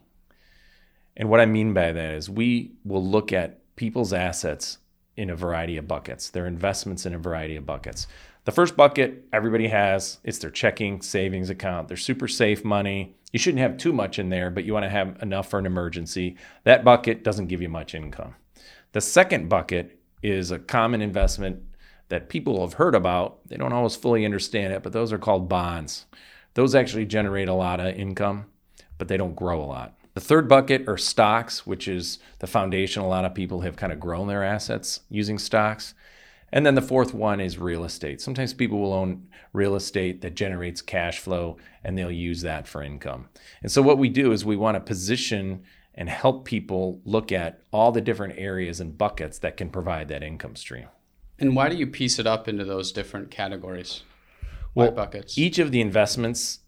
And 1.15 1.29
what 1.29 1.39
I 1.39 1.45
mean 1.45 1.75
by 1.75 1.91
that 1.91 2.13
is 2.15 2.31
we 2.31 2.71
will 2.83 3.05
look 3.05 3.31
at 3.31 3.59
people's 3.75 4.11
assets 4.11 4.79
in 5.15 5.29
a 5.29 5.35
variety 5.35 5.77
of 5.77 5.87
buckets, 5.87 6.31
their 6.31 6.47
investments 6.47 7.05
in 7.05 7.13
a 7.13 7.19
variety 7.19 7.57
of 7.57 7.67
buckets. 7.67 8.07
The 8.47 8.53
first 8.53 8.77
bucket 8.77 9.25
everybody 9.33 9.67
has, 9.67 10.19
it's 10.23 10.37
their 10.37 10.49
checking 10.49 11.01
savings 11.01 11.49
account, 11.49 11.89
their 11.89 11.97
super 11.97 12.29
safe 12.29 12.63
money. 12.63 13.17
You 13.33 13.39
shouldn't 13.39 13.59
have 13.59 13.75
too 13.75 13.91
much 13.91 14.19
in 14.19 14.29
there, 14.29 14.49
but 14.49 14.63
you 14.63 14.71
want 14.71 14.85
to 14.85 14.89
have 14.89 15.21
enough 15.21 15.49
for 15.49 15.59
an 15.59 15.65
emergency. 15.65 16.37
That 16.63 16.85
bucket 16.85 17.25
doesn't 17.25 17.47
give 17.47 17.61
you 17.61 17.67
much 17.67 17.93
income. 17.93 18.35
The 18.93 19.01
second 19.01 19.49
bucket 19.49 19.99
is 20.23 20.49
a 20.49 20.59
common 20.59 21.01
investment 21.01 21.61
that 22.07 22.29
people 22.29 22.61
have 22.61 22.75
heard 22.75 22.95
about. 22.95 23.45
They 23.49 23.57
don't 23.57 23.73
always 23.73 23.97
fully 23.97 24.23
understand 24.23 24.71
it, 24.71 24.81
but 24.81 24.93
those 24.93 25.11
are 25.11 25.17
called 25.17 25.49
bonds. 25.49 26.05
Those 26.53 26.73
actually 26.73 27.05
generate 27.05 27.49
a 27.49 27.53
lot 27.53 27.81
of 27.81 27.97
income, 27.97 28.45
but 28.97 29.09
they 29.09 29.17
don't 29.17 29.35
grow 29.35 29.61
a 29.61 29.67
lot. 29.67 29.97
The 30.13 30.21
third 30.21 30.47
bucket 30.47 30.87
are 30.87 30.97
stocks, 30.97 31.67
which 31.67 31.89
is 31.89 32.19
the 32.39 32.47
foundation. 32.47 33.03
A 33.03 33.09
lot 33.09 33.25
of 33.25 33.35
people 33.35 33.59
have 33.59 33.75
kind 33.75 33.91
of 33.91 33.99
grown 33.99 34.29
their 34.29 34.45
assets 34.45 35.01
using 35.09 35.37
stocks. 35.37 35.93
And 36.51 36.65
then 36.65 36.75
the 36.75 36.81
fourth 36.81 37.13
one 37.13 37.41
is 37.41 37.57
real 37.57 37.83
estate. 37.83 38.21
Sometimes 38.21 38.53
people 38.53 38.79
will 38.79 38.93
own 38.93 39.27
real 39.51 39.75
estate 39.75 40.21
that 40.21 40.35
generates 40.35 40.81
cash 40.81 41.19
flow 41.19 41.57
and 41.83 41.97
they'll 41.97 42.11
use 42.11 42.41
that 42.41 42.67
for 42.67 42.81
income. 42.81 43.27
And 43.61 43.71
so, 43.71 43.81
what 43.81 43.97
we 43.97 44.09
do 44.09 44.31
is 44.31 44.45
we 44.45 44.55
want 44.55 44.75
to 44.75 44.79
position 44.79 45.63
and 45.93 46.09
help 46.09 46.45
people 46.45 47.01
look 47.03 47.31
at 47.31 47.63
all 47.71 47.91
the 47.91 48.01
different 48.01 48.35
areas 48.37 48.79
and 48.79 48.97
buckets 48.97 49.39
that 49.39 49.57
can 49.57 49.69
provide 49.69 50.07
that 50.07 50.23
income 50.23 50.55
stream. 50.55 50.87
And 51.39 51.55
why 51.55 51.69
do 51.69 51.75
you 51.75 51.87
piece 51.87 52.19
it 52.19 52.27
up 52.27 52.47
into 52.47 52.63
those 52.63 52.91
different 52.91 53.29
categories? 53.31 54.03
Why 54.73 54.85
well, 54.85 54.93
buckets? 54.93 55.37
Each 55.37 55.59
of 55.59 55.71
the 55.71 55.81
investments 55.81 56.59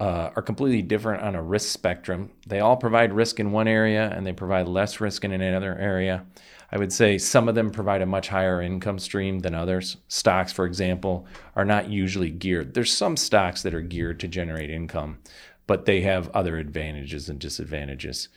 uh, 0.00 0.30
are 0.34 0.42
completely 0.42 0.82
different 0.82 1.22
on 1.22 1.34
a 1.34 1.42
risk 1.42 1.68
spectrum. 1.68 2.30
They 2.46 2.60
all 2.60 2.76
provide 2.76 3.12
risk 3.12 3.38
in 3.38 3.52
one 3.52 3.68
area 3.68 4.12
and 4.14 4.26
they 4.26 4.32
provide 4.32 4.68
less 4.68 5.00
risk 5.00 5.24
in 5.24 5.32
another 5.32 5.76
area. 5.78 6.26
I 6.72 6.78
would 6.78 6.92
say 6.92 7.18
some 7.18 7.48
of 7.48 7.54
them 7.54 7.70
provide 7.70 8.02
a 8.02 8.06
much 8.06 8.28
higher 8.28 8.60
income 8.60 8.98
stream 8.98 9.40
than 9.40 9.54
others. 9.54 9.98
Stocks, 10.08 10.52
for 10.52 10.64
example, 10.64 11.26
are 11.54 11.64
not 11.64 11.88
usually 11.88 12.30
geared. 12.30 12.74
There's 12.74 12.92
some 12.92 13.16
stocks 13.16 13.62
that 13.62 13.74
are 13.74 13.80
geared 13.80 14.18
to 14.20 14.28
generate 14.28 14.70
income, 14.70 15.18
but 15.66 15.84
they 15.84 16.00
have 16.00 16.30
other 16.30 16.56
advantages 16.56 17.28
and 17.28 17.38
disadvantages 17.38 18.28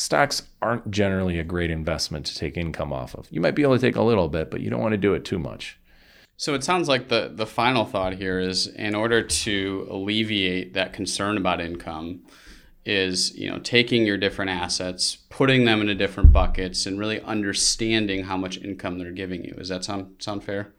stocks 0.00 0.44
aren't 0.62 0.90
generally 0.90 1.38
a 1.38 1.44
great 1.44 1.70
investment 1.70 2.24
to 2.24 2.34
take 2.34 2.56
income 2.56 2.92
off 2.92 3.14
of. 3.14 3.28
You 3.30 3.40
might 3.40 3.54
be 3.54 3.62
able 3.62 3.76
to 3.76 3.80
take 3.80 3.96
a 3.96 4.02
little 4.02 4.28
bit, 4.28 4.50
but 4.50 4.60
you 4.60 4.70
don't 4.70 4.80
want 4.80 4.92
to 4.92 4.98
do 4.98 5.14
it 5.14 5.24
too 5.24 5.38
much. 5.38 5.78
So 6.40 6.54
it 6.54 6.64
sounds 6.64 6.88
like 6.88 7.08
the 7.08 7.30
the 7.34 7.44
final 7.44 7.84
thought 7.84 8.14
here 8.14 8.40
is 8.40 8.66
in 8.66 8.94
order 8.94 9.22
to 9.22 9.86
alleviate 9.90 10.72
that 10.72 10.94
concern 10.94 11.36
about 11.36 11.60
income, 11.60 12.22
is 12.86 13.36
you 13.36 13.50
know 13.50 13.58
taking 13.58 14.06
your 14.06 14.16
different 14.16 14.50
assets, 14.50 15.18
putting 15.28 15.66
them 15.66 15.82
into 15.82 15.94
different 15.94 16.32
buckets, 16.32 16.86
and 16.86 16.98
really 16.98 17.20
understanding 17.20 18.24
how 18.24 18.38
much 18.38 18.56
income 18.56 18.98
they're 18.98 19.12
giving 19.12 19.44
you. 19.44 19.52
Does 19.52 19.68
that 19.68 19.84
sound 19.84 20.14
sound 20.18 20.42
fair? 20.42 20.72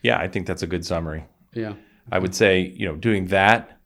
Yeah, 0.00 0.18
I 0.18 0.28
think 0.28 0.46
that's 0.46 0.62
a 0.62 0.66
good 0.66 0.86
summary. 0.86 1.26
Yeah. 1.52 1.74
I 2.10 2.18
would 2.18 2.34
say, 2.34 2.60
you 2.60 2.88
know, 2.88 2.96
doing 2.96 3.26
that, 3.26 3.78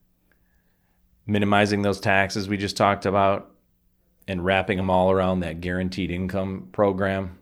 minimizing 1.27 1.83
those 1.83 1.99
taxes 1.99 2.49
we 2.49 2.57
just 2.57 2.77
talked 2.77 3.05
about, 3.05 3.51
and 4.29 4.45
wrapping 4.45 4.77
them 4.77 4.91
all 4.91 5.11
around 5.11 5.41
that 5.41 5.61
guaranteed 5.61 6.13
income 6.13 6.69
program. 6.71 7.37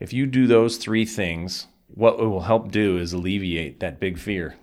If 0.00 0.12
you 0.12 0.26
do 0.26 0.48
those 0.48 0.76
three 0.76 1.06
things, 1.06 1.68
what 1.88 2.20
it 2.20 2.26
will 2.26 2.42
help 2.42 2.70
do 2.70 2.98
is 2.98 3.12
alleviate 3.12 3.80
that 3.80 4.00
big 4.00 4.18
fear. 4.18 4.56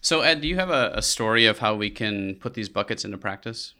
So, 0.00 0.20
Ed, 0.20 0.40
do 0.40 0.48
you 0.48 0.56
have 0.56 0.70
a, 0.70 0.92
a 0.94 1.02
story 1.02 1.46
of 1.46 1.58
how 1.58 1.74
we 1.74 1.90
can 1.90 2.36
put 2.36 2.54
these 2.54 2.68
buckets 2.68 3.04
into 3.04 3.18
practice? 3.18 3.74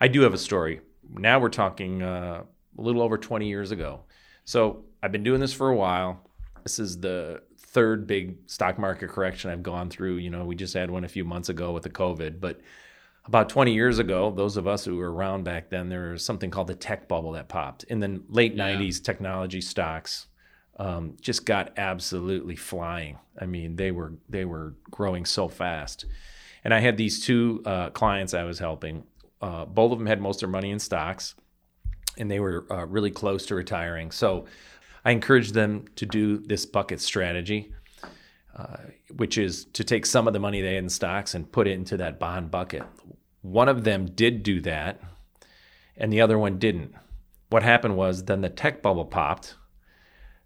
I 0.00 0.08
do 0.08 0.22
have 0.22 0.34
a 0.34 0.38
story. 0.38 0.80
Now 1.10 1.38
we're 1.38 1.48
talking 1.48 2.02
uh, 2.02 2.44
a 2.78 2.80
little 2.80 3.02
over 3.02 3.18
20 3.18 3.48
years 3.48 3.70
ago. 3.70 4.00
So 4.44 4.84
I've 5.02 5.12
been 5.12 5.22
doing 5.22 5.40
this 5.40 5.52
for 5.52 5.68
a 5.68 5.76
while. 5.76 6.28
This 6.62 6.78
is 6.78 7.00
the 7.00 7.42
third 7.58 8.06
big 8.06 8.36
stock 8.46 8.78
market 8.78 9.10
correction 9.10 9.50
I've 9.50 9.62
gone 9.62 9.90
through. 9.90 10.16
You 10.16 10.30
know, 10.30 10.44
we 10.44 10.54
just 10.54 10.74
had 10.74 10.90
one 10.90 11.04
a 11.04 11.08
few 11.08 11.24
months 11.24 11.48
ago 11.48 11.72
with 11.72 11.82
the 11.82 11.90
COVID, 11.90 12.40
but 12.40 12.60
about 13.24 13.48
20 13.48 13.72
years 13.72 13.98
ago, 13.98 14.32
those 14.32 14.56
of 14.56 14.66
us 14.66 14.84
who 14.84 14.96
were 14.96 15.12
around 15.12 15.44
back 15.44 15.70
then, 15.70 15.88
there 15.88 16.10
was 16.10 16.24
something 16.24 16.50
called 16.50 16.66
the 16.66 16.74
tech 16.74 17.08
bubble 17.08 17.32
that 17.32 17.48
popped. 17.48 17.84
In 17.84 18.00
the 18.00 18.20
late 18.28 18.54
yeah. 18.54 18.74
90s, 18.74 19.02
technology 19.02 19.60
stocks 19.60 20.26
um, 20.78 21.16
just 21.20 21.46
got 21.46 21.72
absolutely 21.76 22.56
flying. 22.56 23.18
I 23.38 23.46
mean, 23.46 23.76
they 23.76 23.90
were 23.90 24.14
they 24.28 24.44
were 24.44 24.74
growing 24.90 25.24
so 25.24 25.48
fast. 25.48 26.06
And 26.64 26.72
I 26.72 26.80
had 26.80 26.96
these 26.96 27.24
two 27.24 27.62
uh, 27.66 27.90
clients 27.90 28.34
I 28.34 28.44
was 28.44 28.58
helping. 28.58 29.04
Uh, 29.40 29.64
both 29.64 29.92
of 29.92 29.98
them 29.98 30.06
had 30.06 30.20
most 30.20 30.36
of 30.36 30.40
their 30.40 30.52
money 30.52 30.70
in 30.70 30.78
stocks, 30.78 31.34
and 32.16 32.30
they 32.30 32.38
were 32.38 32.66
uh, 32.70 32.86
really 32.86 33.10
close 33.10 33.46
to 33.46 33.54
retiring. 33.56 34.12
So 34.12 34.46
I 35.04 35.10
encouraged 35.10 35.54
them 35.54 35.86
to 35.96 36.06
do 36.06 36.38
this 36.38 36.64
bucket 36.64 37.00
strategy, 37.00 37.72
uh, 38.56 38.76
which 39.16 39.38
is 39.38 39.64
to 39.72 39.82
take 39.82 40.06
some 40.06 40.28
of 40.28 40.32
the 40.32 40.38
money 40.38 40.62
they 40.62 40.74
had 40.74 40.84
in 40.84 40.88
stocks 40.88 41.34
and 41.34 41.50
put 41.50 41.66
it 41.66 41.72
into 41.72 41.96
that 41.96 42.20
bond 42.20 42.52
bucket. 42.52 42.84
One 43.40 43.68
of 43.68 43.82
them 43.82 44.06
did 44.06 44.44
do 44.44 44.60
that, 44.60 45.00
and 45.96 46.12
the 46.12 46.20
other 46.20 46.38
one 46.38 46.60
didn't. 46.60 46.94
What 47.50 47.64
happened 47.64 47.96
was 47.96 48.24
then 48.24 48.40
the 48.40 48.48
tech 48.48 48.80
bubble 48.80 49.04
popped. 49.04 49.56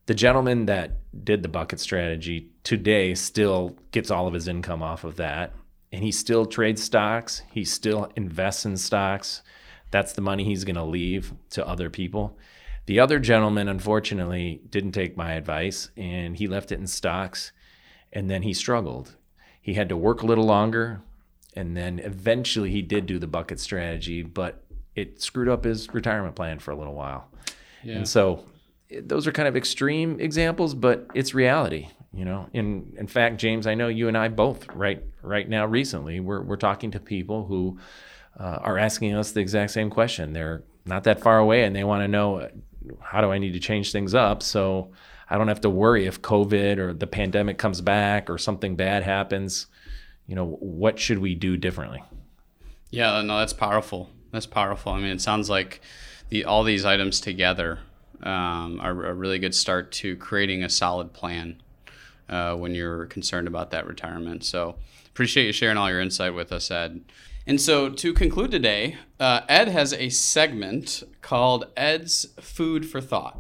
The 0.07 0.15
gentleman 0.15 0.67
that 0.67 0.93
did 1.25 1.43
the 1.43 1.49
bucket 1.49 1.81
strategy 1.81 2.51
today 2.63 3.15
still 3.15 3.77
gets 3.91 4.11
all 4.11 4.29
of 4.29 4.35
his 4.35 4.47
income 4.47 4.83
off 4.83 5.03
of 5.03 5.17
that, 5.17 5.53
and 5.91 6.05
he 6.05 6.13
still 6.13 6.47
trades 6.47 6.83
stocks. 6.83 7.43
He 7.53 7.65
still 7.65 8.11
invests 8.15 8.65
in 8.65 8.77
stocks. 8.77 9.43
That's 9.91 10.13
the 10.13 10.21
money 10.21 10.45
he's 10.45 10.65
going 10.65 10.77
to 10.77 10.85
leave 10.85 11.33
to 11.51 11.67
other 11.67 11.91
people. 11.91 12.39
The 12.87 13.01
other 13.01 13.19
gentleman, 13.19 13.69
unfortunately, 13.69 14.61
didn't 14.71 14.93
take 14.93 15.17
my 15.17 15.33
advice 15.33 15.91
and 15.97 16.37
he 16.37 16.47
left 16.47 16.71
it 16.71 16.79
in 16.79 16.87
stocks 16.87 17.53
and 18.13 18.31
then 18.31 18.43
he 18.43 18.55
struggled. 18.55 19.17
He 19.61 19.75
had 19.75 19.89
to 19.89 19.97
work 19.97 20.23
a 20.23 20.27
little 20.27 20.45
longer 20.45 21.03
and 21.55 21.77
then 21.77 21.99
eventually 21.99 22.71
he 22.71 22.83
did 22.83 23.07
do 23.07 23.19
the 23.19 23.27
bucket 23.27 23.59
strategy, 23.59 24.23
but 24.23 24.65
it 24.95 25.21
screwed 25.21 25.49
up 25.49 25.65
his 25.65 25.93
retirement 25.93 26.37
plan 26.37 26.61
for 26.61 26.71
a 26.71 26.77
little 26.77 26.95
while. 26.95 27.29
Yeah. 27.83 27.97
And 27.97 28.09
so 28.09 28.45
those 28.91 29.27
are 29.27 29.33
kind 29.33 29.49
of 29.49 29.57
extreme 29.57 30.21
examples, 30.21 30.75
but 30.75 31.07
it's 31.15 31.35
reality. 31.35 31.89
You 32.13 32.25
know, 32.25 32.49
in 32.53 32.95
in 32.97 33.07
fact, 33.07 33.37
James, 33.37 33.67
I 33.67 33.75
know 33.75 33.89
you 33.89 34.09
and 34.09 34.17
I 34.17 34.29
both 34.29 34.67
right 34.75 35.03
right 35.23 35.49
now 35.49 35.67
recently 35.67 36.21
we're 36.21 36.43
we're 36.43 36.57
talking 36.57 36.91
to 36.93 37.01
people 37.01 37.45
who 37.45 37.79
uh, 38.39 38.59
are 38.63 38.79
asking 38.79 39.15
us 39.15 39.33
the 39.33 39.41
exact 39.41 39.73
same 39.73 39.91
question. 39.91 40.33
They're 40.33 40.63
not 40.87 41.05
that 41.05 41.21
far 41.21 41.39
away, 41.39 41.65
and 41.65 41.77
they 41.77 41.85
want 41.85 42.03
to 42.03 42.09
know 42.09 42.49
how 43.01 43.21
do 43.21 43.33
I 43.33 43.39
need 43.39 43.53
to 43.53 43.61
change 43.61 43.93
things 43.93 44.15
up 44.15 44.43
so 44.43 44.93
I 45.29 45.37
don't 45.37 45.49
have 45.49 45.61
to 45.63 45.71
worry 45.71 46.07
if 46.07 46.23
COVID 46.23 46.79
or 46.79 46.95
the 46.95 47.07
pandemic 47.07 47.59
comes 47.59 47.81
back 47.81 48.31
or 48.31 48.39
something 48.39 48.77
bad 48.77 49.03
happens. 49.03 49.67
You 50.27 50.37
know, 50.37 50.57
what 50.61 50.99
should 50.99 51.19
we 51.19 51.35
do 51.35 51.57
differently? 51.57 52.03
Yeah, 52.91 53.21
no, 53.23 53.39
that's 53.39 53.53
powerful. 53.53 54.11
That's 54.33 54.47
powerful. 54.47 54.93
I 54.93 54.99
mean, 54.99 55.11
it 55.11 55.21
sounds 55.21 55.51
like 55.51 55.81
the 56.29 56.45
all 56.45 56.63
these 56.63 56.85
items 56.85 57.21
together 57.21 57.81
um, 58.27 58.81
are 58.81 59.07
a 59.07 59.15
really 59.15 59.39
good 59.39 59.55
start 59.55 59.93
to 59.93 60.17
creating 60.17 60.65
a 60.65 60.69
solid 60.69 61.13
plan 61.13 61.63
uh, 62.29 62.57
when 62.57 62.75
you're 62.75 63.07
concerned 63.07 63.47
about 63.47 63.71
that 63.71 63.87
retirement. 63.87 64.45
So 64.45 64.77
appreciate 65.07 65.47
you 65.47 65.53
sharing 65.53 65.77
all 65.77 65.89
your 65.89 66.01
insight 66.01 66.35
with 66.35 66.53
us, 66.53 66.71
Ed. 66.71 67.03
And 67.47 67.61
so 67.61 67.89
to 67.89 68.13
conclude 68.13 68.51
today, 68.51 68.99
uh, 69.21 69.43
Ed 69.49 69.69
has 69.69 69.93
a 69.93 70.09
segment 70.09 71.05
called 71.23 71.67
Ed's 71.77 72.27
Food 72.41 72.91
for 72.91 73.01
Thought. 73.01 73.39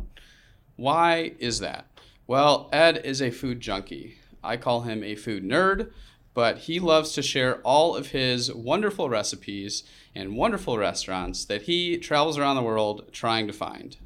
Why 0.76 1.32
is 1.40 1.58
that? 1.58 1.86
Well, 2.28 2.68
Ed 2.72 3.00
is 3.04 3.20
a 3.20 3.32
food 3.32 3.60
junkie. 3.60 4.18
I 4.44 4.56
call 4.56 4.82
him 4.82 5.02
a 5.02 5.16
food 5.16 5.42
nerd, 5.42 5.90
but 6.34 6.58
he 6.58 6.78
loves 6.78 7.12
to 7.14 7.22
share 7.22 7.56
all 7.62 7.96
of 7.96 8.08
his 8.08 8.52
wonderful 8.54 9.08
recipes 9.08 9.82
and 10.14 10.36
wonderful 10.36 10.78
restaurants 10.78 11.44
that 11.46 11.62
he 11.62 11.98
travels 11.98 12.38
around 12.38 12.54
the 12.54 12.62
world 12.62 13.08
trying 13.10 13.48
to 13.48 13.52
find. 13.52 13.96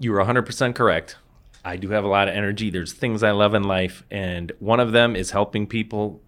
You 0.00 0.12
were 0.12 0.24
100% 0.24 0.74
correct. 0.74 1.16
I 1.64 1.76
do 1.76 1.90
have 1.90 2.04
a 2.04 2.08
lot 2.08 2.28
of 2.28 2.34
energy. 2.34 2.70
There's 2.70 2.92
things 2.92 3.22
I 3.22 3.32
love 3.32 3.54
in 3.54 3.64
life, 3.64 4.04
and 4.10 4.52
one 4.60 4.80
of 4.80 4.92
them 4.92 5.16
is 5.16 5.32
helping 5.32 5.66
people. 5.66 6.20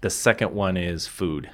The 0.00 0.10
second 0.10 0.52
one 0.52 0.76
is 0.76 1.06
food. 1.06 1.50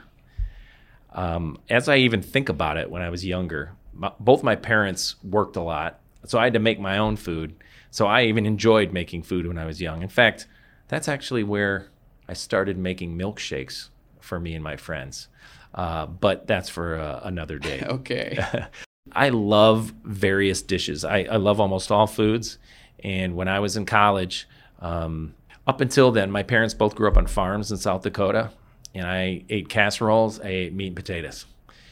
Um, 1.12 1.58
as 1.68 1.88
I 1.88 1.96
even 1.96 2.22
think 2.22 2.48
about 2.48 2.76
it, 2.76 2.90
when 2.90 3.02
I 3.02 3.10
was 3.10 3.26
younger, 3.26 3.72
my, 3.92 4.12
both 4.20 4.42
my 4.42 4.54
parents 4.54 5.16
worked 5.24 5.56
a 5.56 5.62
lot, 5.62 5.98
so 6.24 6.38
I 6.38 6.44
had 6.44 6.52
to 6.52 6.60
make 6.60 6.78
my 6.78 6.98
own 6.98 7.16
food. 7.16 7.56
So 7.90 8.06
I 8.06 8.22
even 8.24 8.46
enjoyed 8.46 8.92
making 8.92 9.24
food 9.24 9.46
when 9.46 9.58
I 9.58 9.66
was 9.66 9.80
young. 9.80 10.02
In 10.02 10.08
fact, 10.08 10.46
that's 10.88 11.08
actually 11.08 11.42
where 11.42 11.88
I 12.28 12.34
started 12.34 12.78
making 12.78 13.18
milkshakes 13.18 13.88
for 14.20 14.38
me 14.38 14.54
and 14.54 14.62
my 14.62 14.76
friends. 14.76 15.28
Uh, 15.74 16.06
but 16.06 16.46
that's 16.46 16.68
for 16.68 16.96
uh, 16.96 17.20
another 17.24 17.58
day. 17.58 17.82
okay. 17.88 18.66
I 19.12 19.30
love 19.30 19.92
various 20.04 20.62
dishes. 20.62 21.04
I, 21.04 21.24
I, 21.24 21.36
love 21.36 21.60
almost 21.60 21.90
all 21.90 22.06
foods. 22.06 22.58
And 23.02 23.34
when 23.34 23.48
I 23.48 23.60
was 23.60 23.76
in 23.76 23.86
college, 23.86 24.48
um, 24.80 25.34
up 25.66 25.80
until 25.80 26.10
then, 26.10 26.30
my 26.30 26.42
parents 26.42 26.74
both 26.74 26.94
grew 26.94 27.08
up 27.08 27.16
on 27.16 27.26
farms 27.26 27.70
in 27.70 27.76
South 27.76 28.02
Dakota 28.02 28.50
and 28.94 29.06
I 29.06 29.44
ate 29.48 29.68
casseroles. 29.68 30.40
I 30.40 30.48
ate 30.48 30.74
meat 30.74 30.88
and 30.88 30.96
potatoes. 30.96 31.46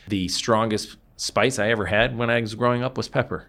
The 0.08 0.28
strongest 0.28 0.96
spice 1.16 1.58
I 1.58 1.70
ever 1.70 1.86
had 1.86 2.16
when 2.16 2.30
I 2.30 2.40
was 2.40 2.54
growing 2.54 2.82
up 2.82 2.96
was 2.96 3.08
pepper. 3.08 3.46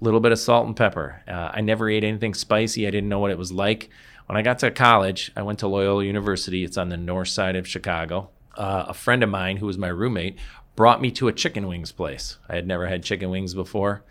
A 0.00 0.04
little 0.04 0.20
bit 0.20 0.32
of 0.32 0.38
salt 0.38 0.66
and 0.66 0.76
pepper. 0.76 1.22
Uh, 1.28 1.50
I 1.52 1.60
never 1.60 1.88
ate 1.88 2.04
anything 2.04 2.34
spicy. 2.34 2.86
I 2.86 2.90
didn't 2.90 3.08
know 3.08 3.18
what 3.18 3.30
it 3.30 3.38
was 3.38 3.52
like. 3.52 3.90
When 4.26 4.36
I 4.36 4.42
got 4.42 4.58
to 4.60 4.70
college, 4.70 5.32
I 5.36 5.42
went 5.42 5.58
to 5.60 5.68
Loyola 5.68 6.04
University. 6.04 6.64
It's 6.64 6.78
on 6.78 6.88
the 6.88 6.96
north 6.96 7.28
side 7.28 7.56
of 7.56 7.66
Chicago. 7.66 8.30
Uh, 8.56 8.86
a 8.88 8.94
friend 8.94 9.22
of 9.22 9.30
mine 9.30 9.58
who 9.58 9.66
was 9.66 9.78
my 9.78 9.88
roommate 9.88 10.38
brought 10.76 11.00
me 11.00 11.10
to 11.12 11.28
a 11.28 11.32
chicken 11.32 11.66
wings 11.66 11.92
place. 11.92 12.38
I 12.48 12.54
had 12.54 12.66
never 12.66 12.86
had 12.86 13.02
chicken 13.02 13.30
wings 13.30 13.54
before 13.54 14.04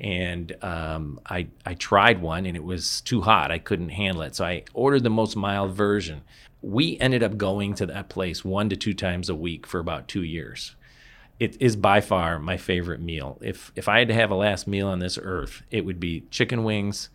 and 0.00 0.56
um, 0.62 1.20
I 1.26 1.48
I 1.66 1.74
tried 1.74 2.20
one 2.20 2.46
and 2.46 2.56
it 2.56 2.64
was 2.64 3.00
too 3.00 3.22
hot. 3.22 3.50
I 3.50 3.58
couldn't 3.58 3.90
handle 3.90 4.22
it, 4.22 4.36
so 4.36 4.44
I 4.44 4.64
ordered 4.72 5.02
the 5.02 5.10
most 5.10 5.36
mild 5.36 5.72
version. 5.72 6.22
We 6.62 6.98
ended 6.98 7.22
up 7.22 7.36
going 7.36 7.74
to 7.74 7.86
that 7.86 8.08
place 8.08 8.44
one 8.44 8.68
to 8.68 8.76
two 8.76 8.94
times 8.94 9.28
a 9.28 9.34
week 9.34 9.66
for 9.66 9.80
about 9.80 10.08
two 10.08 10.22
years. 10.22 10.74
It 11.38 11.56
is 11.60 11.76
by 11.76 12.00
far 12.00 12.38
my 12.38 12.56
favorite 12.56 13.00
meal. 13.00 13.38
If 13.40 13.72
if 13.74 13.88
I 13.88 13.98
had 13.98 14.08
to 14.08 14.14
have 14.14 14.30
a 14.30 14.36
last 14.36 14.66
meal 14.66 14.88
on 14.88 14.98
this 15.00 15.18
earth, 15.20 15.62
it 15.70 15.84
would 15.84 16.00
be 16.00 16.24
chicken 16.30 16.64
wings, 16.64 17.10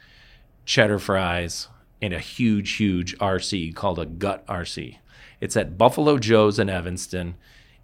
cheddar 0.65 0.99
fries, 0.99 1.67
and 2.01 2.13
a 2.13 2.19
huge 2.19 2.73
huge 2.73 3.17
RC 3.17 3.75
called 3.75 3.99
a 3.99 4.05
gut 4.05 4.45
RC. 4.47 4.97
It's 5.39 5.57
at 5.57 5.77
Buffalo 5.77 6.17
Joe's 6.17 6.59
in 6.59 6.69
Evanston. 6.69 7.35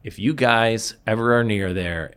If 0.03 0.17
you 0.17 0.33
guys 0.33 0.95
ever 1.05 1.37
are 1.37 1.43
near 1.43 1.73
there, 1.73 2.13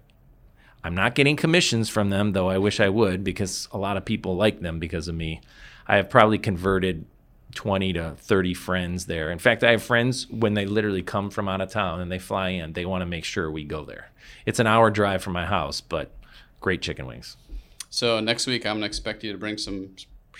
I'm 0.84 0.94
not 0.94 1.14
getting 1.14 1.36
commissions 1.36 1.88
from 1.88 2.10
them, 2.10 2.32
though 2.32 2.48
I 2.48 2.58
wish 2.58 2.80
I 2.80 2.88
would 2.88 3.24
because 3.24 3.68
a 3.72 3.78
lot 3.78 3.96
of 3.96 4.04
people 4.04 4.36
like 4.36 4.60
them 4.60 4.78
because 4.78 5.08
of 5.08 5.14
me. 5.14 5.40
I 5.86 5.96
have 5.96 6.08
probably 6.08 6.38
converted 6.38 7.06
20 7.54 7.92
to 7.94 8.14
30 8.18 8.54
friends 8.54 9.06
there. 9.06 9.30
In 9.30 9.38
fact, 9.38 9.64
I 9.64 9.72
have 9.72 9.82
friends 9.82 10.28
when 10.30 10.54
they 10.54 10.64
literally 10.64 11.02
come 11.02 11.30
from 11.30 11.48
out 11.48 11.60
of 11.60 11.70
town 11.70 12.00
and 12.00 12.10
they 12.10 12.18
fly 12.18 12.50
in, 12.50 12.72
they 12.72 12.86
want 12.86 13.02
to 13.02 13.06
make 13.06 13.24
sure 13.24 13.50
we 13.50 13.64
go 13.64 13.84
there. 13.84 14.10
It's 14.46 14.58
an 14.58 14.66
hour 14.66 14.90
drive 14.90 15.22
from 15.22 15.32
my 15.34 15.46
house, 15.46 15.80
but 15.80 16.12
great 16.60 16.82
chicken 16.82 17.06
wings. 17.06 17.36
So 17.90 18.20
next 18.20 18.46
week, 18.46 18.64
I'm 18.64 18.74
going 18.74 18.82
to 18.82 18.86
expect 18.86 19.22
you 19.22 19.32
to 19.32 19.38
bring 19.38 19.58
some 19.58 19.90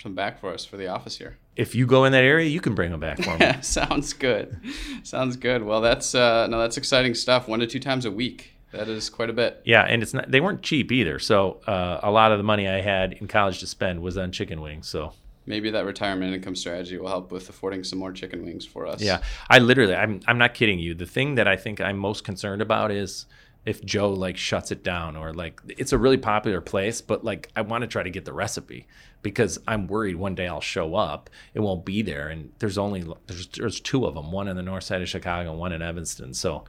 some 0.01 0.15
back 0.15 0.39
for 0.39 0.53
us 0.53 0.65
for 0.65 0.77
the 0.77 0.87
office 0.87 1.17
here. 1.17 1.37
If 1.55 1.75
you 1.75 1.85
go 1.85 2.05
in 2.05 2.11
that 2.13 2.23
area, 2.23 2.47
you 2.47 2.59
can 2.59 2.73
bring 2.73 2.91
them 2.91 2.99
back 2.99 3.21
for 3.21 3.37
me. 3.37 3.53
Sounds 3.61 4.13
good. 4.13 4.59
Sounds 5.03 5.35
good. 5.35 5.63
Well, 5.63 5.81
that's 5.81 6.15
uh, 6.15 6.47
no, 6.47 6.59
that's 6.59 6.77
exciting 6.77 7.13
stuff. 7.13 7.47
One 7.47 7.59
to 7.59 7.67
two 7.67 7.79
times 7.79 8.05
a 8.05 8.11
week. 8.11 8.53
That 8.71 8.89
is 8.89 9.09
quite 9.09 9.29
a 9.29 9.33
bit. 9.33 9.61
Yeah, 9.65 9.83
and 9.83 10.01
it's 10.01 10.15
not 10.15 10.31
they 10.31 10.41
weren't 10.41 10.63
cheap 10.63 10.91
either. 10.91 11.19
So 11.19 11.61
uh, 11.67 11.99
a 12.01 12.09
lot 12.09 12.31
of 12.31 12.39
the 12.39 12.43
money 12.43 12.67
I 12.67 12.81
had 12.81 13.13
in 13.13 13.27
college 13.27 13.59
to 13.59 13.67
spend 13.67 14.01
was 14.01 14.17
on 14.17 14.31
chicken 14.31 14.61
wings. 14.61 14.87
So 14.87 15.13
maybe 15.45 15.69
that 15.69 15.85
retirement 15.85 16.33
income 16.33 16.55
strategy 16.55 16.97
will 16.97 17.07
help 17.07 17.31
with 17.31 17.49
affording 17.49 17.83
some 17.83 17.99
more 17.99 18.11
chicken 18.11 18.43
wings 18.43 18.65
for 18.65 18.87
us. 18.87 18.99
Yeah, 19.01 19.21
I 19.47 19.59
literally, 19.59 19.95
I'm 19.95 20.21
I'm 20.25 20.39
not 20.39 20.55
kidding 20.55 20.79
you. 20.79 20.95
The 20.95 21.05
thing 21.05 21.35
that 21.35 21.47
I 21.47 21.55
think 21.55 21.81
I'm 21.81 21.97
most 21.97 22.23
concerned 22.23 22.63
about 22.63 22.89
is 22.91 23.27
if 23.65 23.83
Joe 23.83 24.11
like 24.11 24.37
shuts 24.37 24.71
it 24.71 24.83
down 24.83 25.15
or 25.15 25.33
like 25.33 25.61
it's 25.67 25.93
a 25.93 25.97
really 25.97 26.17
popular 26.17 26.61
place, 26.61 27.01
but 27.01 27.23
like 27.23 27.49
I 27.55 27.61
want 27.61 27.83
to 27.83 27.87
try 27.87 28.03
to 28.03 28.09
get 28.09 28.25
the 28.25 28.33
recipe 28.33 28.87
because 29.21 29.57
I'm 29.67 29.87
worried 29.87 30.17
one 30.17 30.35
day 30.35 30.47
I'll 30.47 30.61
show 30.61 30.95
up, 30.95 31.29
it 31.53 31.61
won't 31.61 31.85
be 31.85 32.01
there, 32.01 32.27
and 32.27 32.51
there's 32.59 32.77
only 32.77 33.05
there's 33.27 33.47
there's 33.47 33.79
two 33.79 34.05
of 34.05 34.15
them, 34.15 34.31
one 34.31 34.47
in 34.47 34.57
the 34.57 34.63
north 34.63 34.83
side 34.83 35.01
of 35.01 35.09
Chicago 35.09 35.51
and 35.51 35.59
one 35.59 35.71
in 35.71 35.81
Evanston. 35.81 36.33
So 36.33 36.65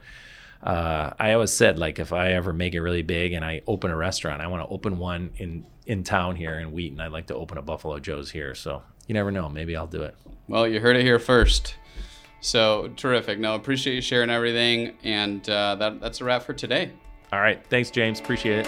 uh, 0.63 1.11
I 1.19 1.33
always 1.33 1.51
said 1.51 1.77
like 1.77 1.99
if 1.99 2.13
I 2.13 2.31
ever 2.31 2.53
make 2.53 2.73
it 2.73 2.81
really 2.81 3.03
big 3.03 3.33
and 3.33 3.43
I 3.43 3.61
open 3.67 3.91
a 3.91 3.97
restaurant, 3.97 4.41
I 4.41 4.47
want 4.47 4.63
to 4.67 4.73
open 4.73 4.97
one 4.97 5.31
in 5.37 5.65
in 5.85 6.03
town 6.03 6.37
here 6.37 6.57
in 6.59 6.71
Wheaton. 6.71 6.99
I'd 7.01 7.11
like 7.11 7.27
to 7.27 7.35
open 7.35 7.57
a 7.57 7.61
Buffalo 7.61 7.99
Joe's 7.99 8.31
here. 8.31 8.55
So 8.55 8.83
you 9.07 9.13
never 9.13 9.31
know, 9.31 9.49
maybe 9.49 9.75
I'll 9.75 9.85
do 9.85 10.03
it. 10.03 10.15
Well, 10.47 10.65
you 10.67 10.79
heard 10.79 10.95
it 10.95 11.03
here 11.03 11.19
first. 11.19 11.75
So 12.45 12.91
terrific. 12.95 13.39
No, 13.39 13.55
appreciate 13.55 13.95
you 13.95 14.01
sharing 14.01 14.29
everything, 14.29 14.93
and 15.03 15.49
uh, 15.49 15.73
that 15.77 15.99
that's 15.99 16.21
a 16.21 16.25
wrap 16.25 16.43
for 16.43 16.53
today. 16.53 16.91
All 17.33 17.41
right, 17.41 17.59
thanks, 17.71 17.89
James. 17.89 18.19
Appreciate 18.19 18.67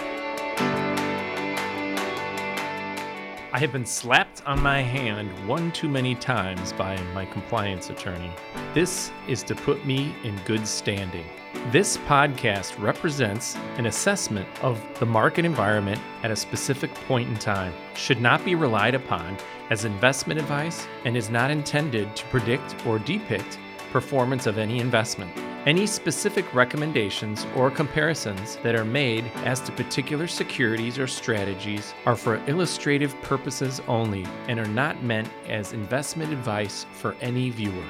I 3.52 3.58
have 3.60 3.70
been 3.70 3.86
slapped 3.86 4.42
on 4.46 4.60
my 4.60 4.82
hand 4.82 5.30
one 5.46 5.70
too 5.70 5.88
many 5.88 6.16
times 6.16 6.72
by 6.72 7.00
my 7.14 7.24
compliance 7.26 7.88
attorney. 7.88 8.32
This 8.74 9.12
is 9.28 9.44
to 9.44 9.54
put 9.54 9.86
me 9.86 10.12
in 10.24 10.36
good 10.44 10.66
standing. 10.66 11.24
This 11.70 11.98
podcast 11.98 12.82
represents 12.82 13.54
an 13.76 13.86
assessment 13.86 14.48
of 14.60 14.84
the 14.98 15.06
market 15.06 15.44
environment 15.44 16.00
at 16.24 16.32
a 16.32 16.36
specific 16.36 16.92
point 17.06 17.28
in 17.28 17.36
time, 17.36 17.72
should 17.94 18.20
not 18.20 18.44
be 18.44 18.56
relied 18.56 18.96
upon 18.96 19.36
as 19.70 19.84
investment 19.84 20.40
advice, 20.40 20.84
and 21.04 21.16
is 21.16 21.30
not 21.30 21.52
intended 21.52 22.16
to 22.16 22.24
predict 22.26 22.74
or 22.84 22.98
depict 22.98 23.56
performance 23.90 24.46
of 24.46 24.58
any 24.58 24.80
investment. 24.80 25.30
Any 25.66 25.86
specific 25.86 26.54
recommendations 26.54 27.46
or 27.56 27.70
comparisons 27.70 28.56
that 28.62 28.74
are 28.74 28.84
made 28.84 29.24
as 29.44 29.60
to 29.62 29.72
particular 29.72 30.26
securities 30.26 30.98
or 30.98 31.06
strategies 31.06 31.94
are 32.06 32.16
for 32.16 32.36
illustrative 32.46 33.20
purposes 33.22 33.82
only 33.88 34.24
and 34.48 34.58
are 34.58 34.66
not 34.66 35.02
meant 35.02 35.28
as 35.46 35.72
investment 35.72 36.32
advice 36.32 36.86
for 36.92 37.14
any 37.20 37.50
viewer. 37.50 37.84